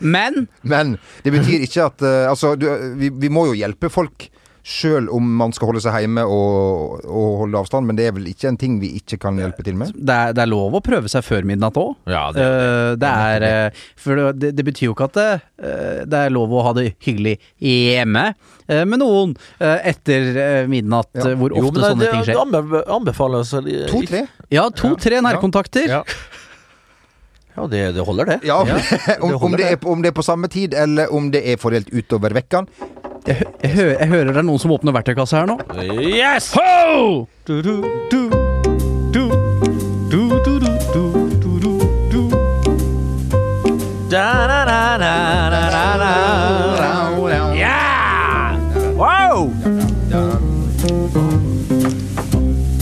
Men 0.00 0.46
Men 0.60 0.98
det 1.24 1.32
betyr 1.32 1.62
ikke 1.64 1.86
at 1.86 2.02
eh, 2.04 2.26
Altså, 2.28 2.50
du, 2.60 2.66
vi, 3.00 3.08
vi 3.08 3.30
må 3.32 3.46
jo 3.48 3.54
hjelpe 3.56 3.88
folk. 3.92 4.28
Sjøl 4.64 5.10
om 5.12 5.26
man 5.36 5.52
skal 5.52 5.68
holde 5.68 5.80
seg 5.84 5.92
hjemme 6.00 6.22
og, 6.24 7.02
og 7.04 7.32
holde 7.42 7.58
avstand, 7.60 7.84
men 7.84 7.98
det 7.98 8.06
er 8.08 8.14
vel 8.16 8.30
ikke 8.30 8.48
en 8.48 8.56
ting 8.56 8.78
vi 8.80 8.94
ikke 8.96 9.18
kan 9.20 9.36
hjelpe 9.36 9.60
til 9.66 9.76
med? 9.76 9.90
det 9.92 10.14
er, 10.14 10.32
det 10.32 10.40
er 10.40 10.48
lov 10.48 10.72
å 10.78 10.80
prøve 10.80 11.10
seg 11.12 11.20
før 11.26 11.44
midnatt 11.44 11.76
òg. 11.76 11.90
ja 12.08 12.22
det, 12.32 12.46
det 13.02 13.10
er 13.28 13.44
eh, 13.50 13.82
For 14.00 14.22
det, 14.32 14.54
det 14.56 14.64
betyr 14.64 14.86
jo 14.88 14.94
ikke 14.96 15.10
at 15.10 15.18
det, 15.18 15.26
eh, 15.60 16.00
det 16.08 16.22
er 16.26 16.32
lov 16.32 16.54
å 16.56 16.62
ha 16.64 16.72
det 16.78 16.86
hyggelig 17.04 17.34
hjemme 17.60 18.22
eh, 18.32 18.84
med 18.88 19.02
noen 19.04 19.36
eh, 19.60 19.84
etter 19.92 20.30
eh, 20.32 20.62
midnatt, 20.72 21.10
Ja. 21.12 21.28
eh, 21.28 21.36
hvor 21.42 21.52
jo, 21.52 21.66
ofte 21.68 21.74
men 21.74 21.82
det, 21.82 21.90
sånne 21.90 22.10
ting 22.14 22.24
skjer. 22.30 22.56
Det 22.72 22.82
anbefales 22.96 23.52
eh, 23.60 23.84
To-tre? 23.92 24.24
Ja, 24.54 24.64
to-tre 24.72 25.20
nærkontakter. 25.28 25.92
Ja. 25.98 26.00
Ja, 27.54 27.68
det, 27.70 27.84
det 27.94 28.02
holder, 28.02 28.32
det. 28.32 28.40
Ja, 28.48 28.56
om, 28.64 29.28
det 29.30 29.36
om, 29.38 29.52
det 29.54 29.68
er, 29.70 29.76
på- 29.78 29.92
om 29.92 30.00
det 30.02 30.10
er 30.10 30.16
på 30.16 30.24
samme 30.26 30.48
tid, 30.50 30.72
eller 30.74 31.12
om 31.14 31.28
det 31.30 31.44
er 31.52 31.60
fordelt 31.62 31.92
utover 31.94 32.32
vekkene. 32.34 32.66
Jeg, 33.24 33.40
jeg, 33.62 33.70
hø 33.72 33.84
jeg 33.88 34.08
hører 34.10 34.32
det 34.34 34.40
er 34.42 34.44
noen 34.44 34.60
som 34.60 34.72
åpner 34.74 34.92
verktøykassa 34.92 35.38
her 35.40 35.46
nå. 35.48 35.54
Yes! 36.04 36.50
Ho! 36.58 37.24
Du, 37.48 37.54
du, 37.64 37.80
du, 38.12 38.28
du, 39.14 39.22
du, 40.12 40.12
du, 40.12 40.22
du, 40.44 40.58
du, 40.60 41.04
du, 41.40 41.52
du, 41.64 41.72
du. 42.12 42.22
Da, 44.12 44.26
da, 44.50 44.58
da, 44.68 44.80
da, 45.00 45.14
da, 45.54 45.62
da, 45.72 45.86
da. 46.02 47.54
Yeah! 47.56 48.60
Wow! 49.00 49.48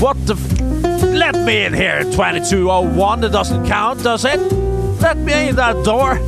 What 0.03 0.19
the 0.27 0.35
f- 0.35 0.61
Let 1.15 1.37
me 1.47 1.65
in 1.65 1.73
here, 1.73 2.03
2201. 2.03 3.21
That 3.21 3.31
doesn't 3.33 3.67
count, 3.67 4.03
does 4.03 4.25
it? 4.25 4.41
let 5.03 5.17
me 5.19 5.49
in 5.49 5.57
that 5.57 5.85
door. 5.85 6.19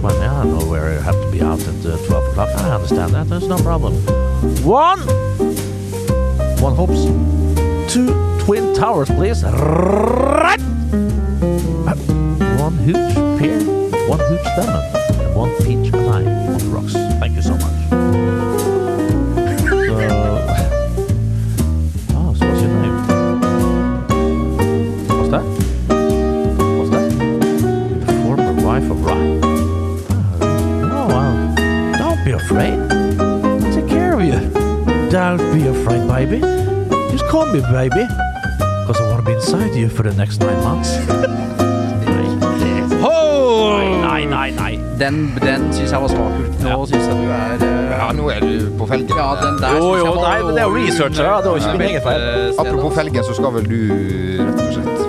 20. 0.00 0.18
I 0.18 0.44
know 0.44 0.64
where 0.64 0.98
I 0.98 1.02
have 1.02 1.14
to 1.14 1.30
be 1.30 1.42
out 1.42 1.60
at 1.60 1.86
uh, 1.86 1.96
12 2.06 2.28
o'clock. 2.28 2.48
I 2.56 2.70
understand 2.70 3.12
that. 3.12 3.28
There's 3.28 3.46
no 3.46 3.58
problem. 3.58 3.94
One. 4.64 5.00
One 6.60 6.74
hopes. 6.74 7.04
Two 7.92 8.08
twin 8.40 8.74
towers, 8.74 9.10
please. 9.10 9.44
Right. 9.44 10.58
One 12.58 12.78
huge 12.78 13.14
pear, 13.38 13.60
one 14.08 14.20
huge 14.28 14.46
lemon, 14.56 14.84
and 15.20 15.34
one 15.36 15.54
peach 15.58 15.92
lime 15.92 16.28
on 16.28 16.58
the 16.58 16.70
rocks. 16.70 16.92
Thank 16.92 17.36
you 17.36 17.42
so 17.42 17.56
much. 17.56 17.89
Baby. 36.20 36.40
Just 37.12 37.26
call 37.28 37.46
me 37.46 37.60
baby. 37.60 38.04
Because 38.84 39.00
I 39.00 39.06
want 39.08 39.20
to 39.20 39.26
be 39.26 39.32
inside 39.32 39.74
you 39.74 39.88
for 39.88 40.02
the 40.02 40.12
next 40.14 40.40
nine 40.40 40.62
months. 40.64 40.90
Nei, 44.10 44.24
nei, 44.26 44.50
nei. 44.50 44.72
Den, 44.98 45.14
den 45.40 45.62
syns 45.72 45.92
jeg 45.94 46.00
var 46.02 46.08
svak. 46.12 46.32
Nå 46.60 46.68
Ja. 46.68 46.76
syns 46.90 47.06
jeg 47.08 47.16
du 47.16 47.30
er 47.32 47.62
uh, 47.64 47.92
Ja, 48.00 48.08
nå 48.12 48.26
er 48.34 48.40
du 48.44 48.66
på 48.78 48.86
felgen. 48.90 49.08
Ja, 49.16 49.28
den 49.40 49.56
der 49.62 49.76
Jo, 49.78 49.86
jo, 49.96 50.04
jeg 50.04 50.14
var 50.16 50.26
nei, 50.28 50.42
men 50.44 50.54
det 50.56 50.60
er 50.62 50.66
jo 50.68 50.74
researcher, 50.76 51.06
researchere, 51.08 51.38
det 51.44 51.50
var 51.50 51.56
ikke 51.56 51.78
min 51.78 51.86
egen 51.88 52.02
feil. 52.04 52.22
Eh, 52.28 52.60
Apropos 52.64 52.94
felgen, 52.98 53.24
så 53.24 53.36
skal 53.38 53.54
vel 53.54 53.68
du 53.70 53.80
rett 54.42 54.60
og 54.60 54.72
slett 54.76 55.00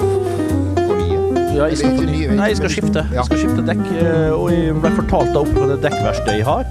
på 0.88 0.94
nye? 1.02 1.20
Ja, 1.58 1.66
jeg 1.74 1.78
skal, 1.82 2.00
nye, 2.08 2.30
nei, 2.40 2.48
jeg 2.54 2.58
skal 2.62 2.72
skifte. 2.78 3.04
Ja. 3.12 3.18
Jeg 3.20 3.26
skal 3.32 3.42
skifte 3.44 3.66
dekk, 3.68 3.84
eh, 4.06 4.32
og 4.38 4.48
jeg 4.56 4.80
ble 4.86 4.94
fortalt 5.02 5.34
da 5.36 5.44
oppe 5.44 5.58
på 5.60 5.68
det 5.74 5.78
dekkverkstedet 5.84 6.38
jeg 6.40 6.48
har, 6.48 6.64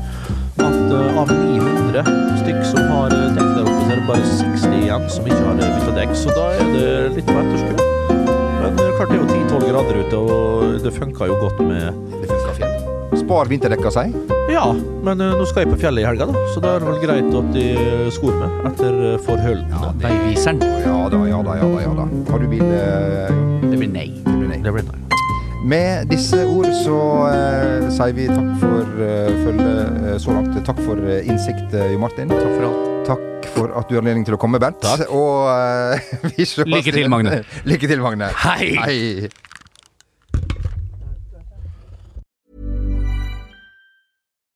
at 0.90 0.96
eh, 0.98 1.20
av 1.20 1.30
900 1.30 2.02
stykk 2.40 2.60
som 2.66 2.90
har 2.90 3.12
dekk 3.14 3.50
der 3.54 3.62
oppe, 3.62 3.78
så 3.84 3.90
er 3.90 4.00
det 4.00 4.06
bare 4.08 4.26
60 4.26 4.76
igjen 4.80 5.06
som 5.14 5.28
ikke 5.28 5.42
har 5.46 5.62
eh, 5.62 5.74
bytta 5.78 5.94
dekk. 5.98 6.14
Så 6.18 6.34
da 6.34 6.46
er 6.56 6.72
det 6.74 6.90
litt 7.16 7.28
på 7.30 7.36
etterskudd. 7.42 7.82
Men 8.60 8.74
eh, 8.74 8.92
klart 8.98 9.12
det 9.12 9.16
er 9.16 9.20
jo 9.20 9.28
10-12 9.30 9.66
grader 9.70 10.00
ute, 10.02 10.20
og 10.20 10.78
det 10.84 10.94
funka 10.96 11.30
jo 11.30 11.38
godt 11.44 11.62
med 11.64 12.00
Det 12.20 12.30
funka 12.32 12.56
fint. 12.58 12.88
Spar 13.20 13.50
vinterdekka 13.50 13.90
si. 13.94 14.06
Ja, 14.50 14.64
men 15.06 15.18
nå 15.22 15.44
skal 15.46 15.64
jeg 15.64 15.70
på 15.72 15.78
fjellet 15.82 16.02
i 16.02 16.06
helga, 16.08 16.26
da, 16.30 16.44
så 16.54 16.62
da 16.62 16.74
er 16.76 16.82
det 16.82 16.88
vel 16.90 17.00
greit 17.04 17.36
at 17.40 17.52
de 17.54 17.66
skor 18.14 18.34
meg 18.38 18.70
etter 18.70 18.96
uh, 19.14 19.50
Ja, 19.70 19.92
Veiviseren. 20.02 20.62
Ja 20.86 20.96
da, 21.10 21.22
ja 21.26 21.42
da, 21.46 21.58
ja 21.58 21.68
da. 21.68 21.84
ja 21.84 21.94
da. 22.00 22.08
Har 22.32 22.42
du 22.42 22.48
bil? 22.50 22.66
eh, 22.66 23.30
Det 23.70 23.78
blir 23.78 23.94
nei. 23.94 24.08
Nei. 24.26 24.58
Det 24.62 24.74
blir 24.74 24.86
nei. 24.90 25.19
Med 25.64 26.08
disse 26.08 26.38
ord 26.48 26.70
så 26.84 26.96
eh, 27.28 27.88
sier 27.92 28.14
vi 28.16 28.26
takk 28.30 28.52
for 28.62 29.02
eh, 29.04 29.34
følget 29.44 29.98
eh, 30.08 30.16
så 30.22 30.32
langt. 30.32 30.56
Takk 30.64 30.80
for 30.86 31.02
eh, 31.04 31.26
innsikt, 31.28 31.74
eh, 31.76 31.92
Jo 31.92 32.00
Martin. 32.00 32.32
Takk 32.32 32.54
for 32.54 32.64
alt. 32.70 32.86
Takk 33.10 33.50
for 33.54 33.74
at 33.76 33.90
du 33.90 33.96
har 33.98 34.02
anledning 34.04 34.24
til 34.28 34.38
å 34.38 34.40
komme, 34.40 34.60
Bernt. 34.62 34.80
Takk. 34.80 35.04
Og 35.20 35.50
eh, 35.52 36.16
vi 36.30 36.46
ses 36.48 36.64
Lykke 36.64 36.96
til. 36.96 37.10
Magne. 37.12 37.42
Lykke 37.70 37.92
til, 37.92 38.00
Magne. 38.04 38.32
Hei! 38.40 38.72
Hei. 38.80 39.28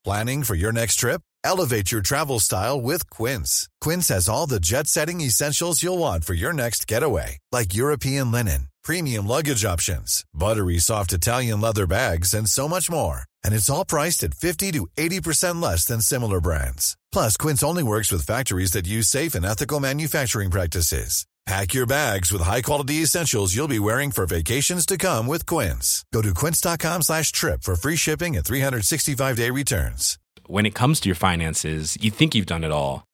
Planning 0.05 0.43
for 0.45 0.55
your 0.55 0.73
next 0.73 0.97
trip? 0.97 1.23
Elevate 1.45 1.91
your 1.93 2.01
travel 2.03 2.41
style 2.41 2.81
with 2.81 3.09
Quince. 3.11 3.69
Quince 3.81 4.09
has 4.09 4.29
all 4.29 4.47
the 4.47 4.61
jet 4.61 4.87
setting 4.87 5.21
essentials 5.21 5.83
you'll 5.83 5.99
want 5.99 6.25
for 6.25 6.35
your 6.35 6.53
next 6.53 6.87
getaway, 6.87 7.39
like 7.53 7.75
European 7.75 8.31
linen, 8.31 8.69
premium 8.85 9.27
luggage 9.27 9.65
options, 9.65 10.25
buttery 10.33 10.79
soft 10.79 11.13
Italian 11.13 11.61
leather 11.61 11.87
bags, 11.87 12.35
and 12.35 12.49
so 12.49 12.69
much 12.69 12.91
more. 12.91 13.23
And 13.43 13.55
it's 13.55 13.69
all 13.69 13.85
priced 13.85 14.23
at 14.23 14.35
50 14.35 14.73
to 14.73 14.87
80% 14.97 15.61
less 15.61 15.85
than 15.85 16.01
similar 16.01 16.41
brands. 16.41 16.97
Plus, 17.11 17.37
Quince 17.37 17.65
only 17.65 17.83
works 17.83 18.13
with 18.13 18.27
factories 18.27 18.73
that 18.73 18.87
use 18.87 19.09
safe 19.09 19.35
and 19.35 19.45
ethical 19.45 19.81
manufacturing 19.81 20.51
practices. 20.51 21.27
Pack 21.47 21.75
your 21.75 21.87
bags 21.87 22.33
with 22.33 22.41
high-quality 22.41 23.03
essentials 23.03 23.55
you'll 23.55 23.69
be 23.69 23.79
wearing 23.79 24.11
for 24.11 24.25
vacations 24.25 24.87
to 24.87 24.97
come 24.97 25.27
with 25.27 25.45
Quince. 25.45 26.03
Go 26.11 26.23
to 26.23 26.33
quince.com 26.33 27.03
slash 27.03 27.33
trip 27.33 27.63
for 27.63 27.77
free 27.77 27.97
shipping 27.97 28.35
and 28.35 28.45
365-day 28.47 29.51
returns. 29.51 30.19
When 30.47 30.65
it 30.65 30.75
comes 30.75 31.01
to 31.01 31.09
your 31.11 31.17
finances, 31.17 31.99
you 32.01 32.11
think 32.11 32.35
you've 32.35 32.47
done 32.47 32.65
it 32.65 32.73
all. 32.73 33.07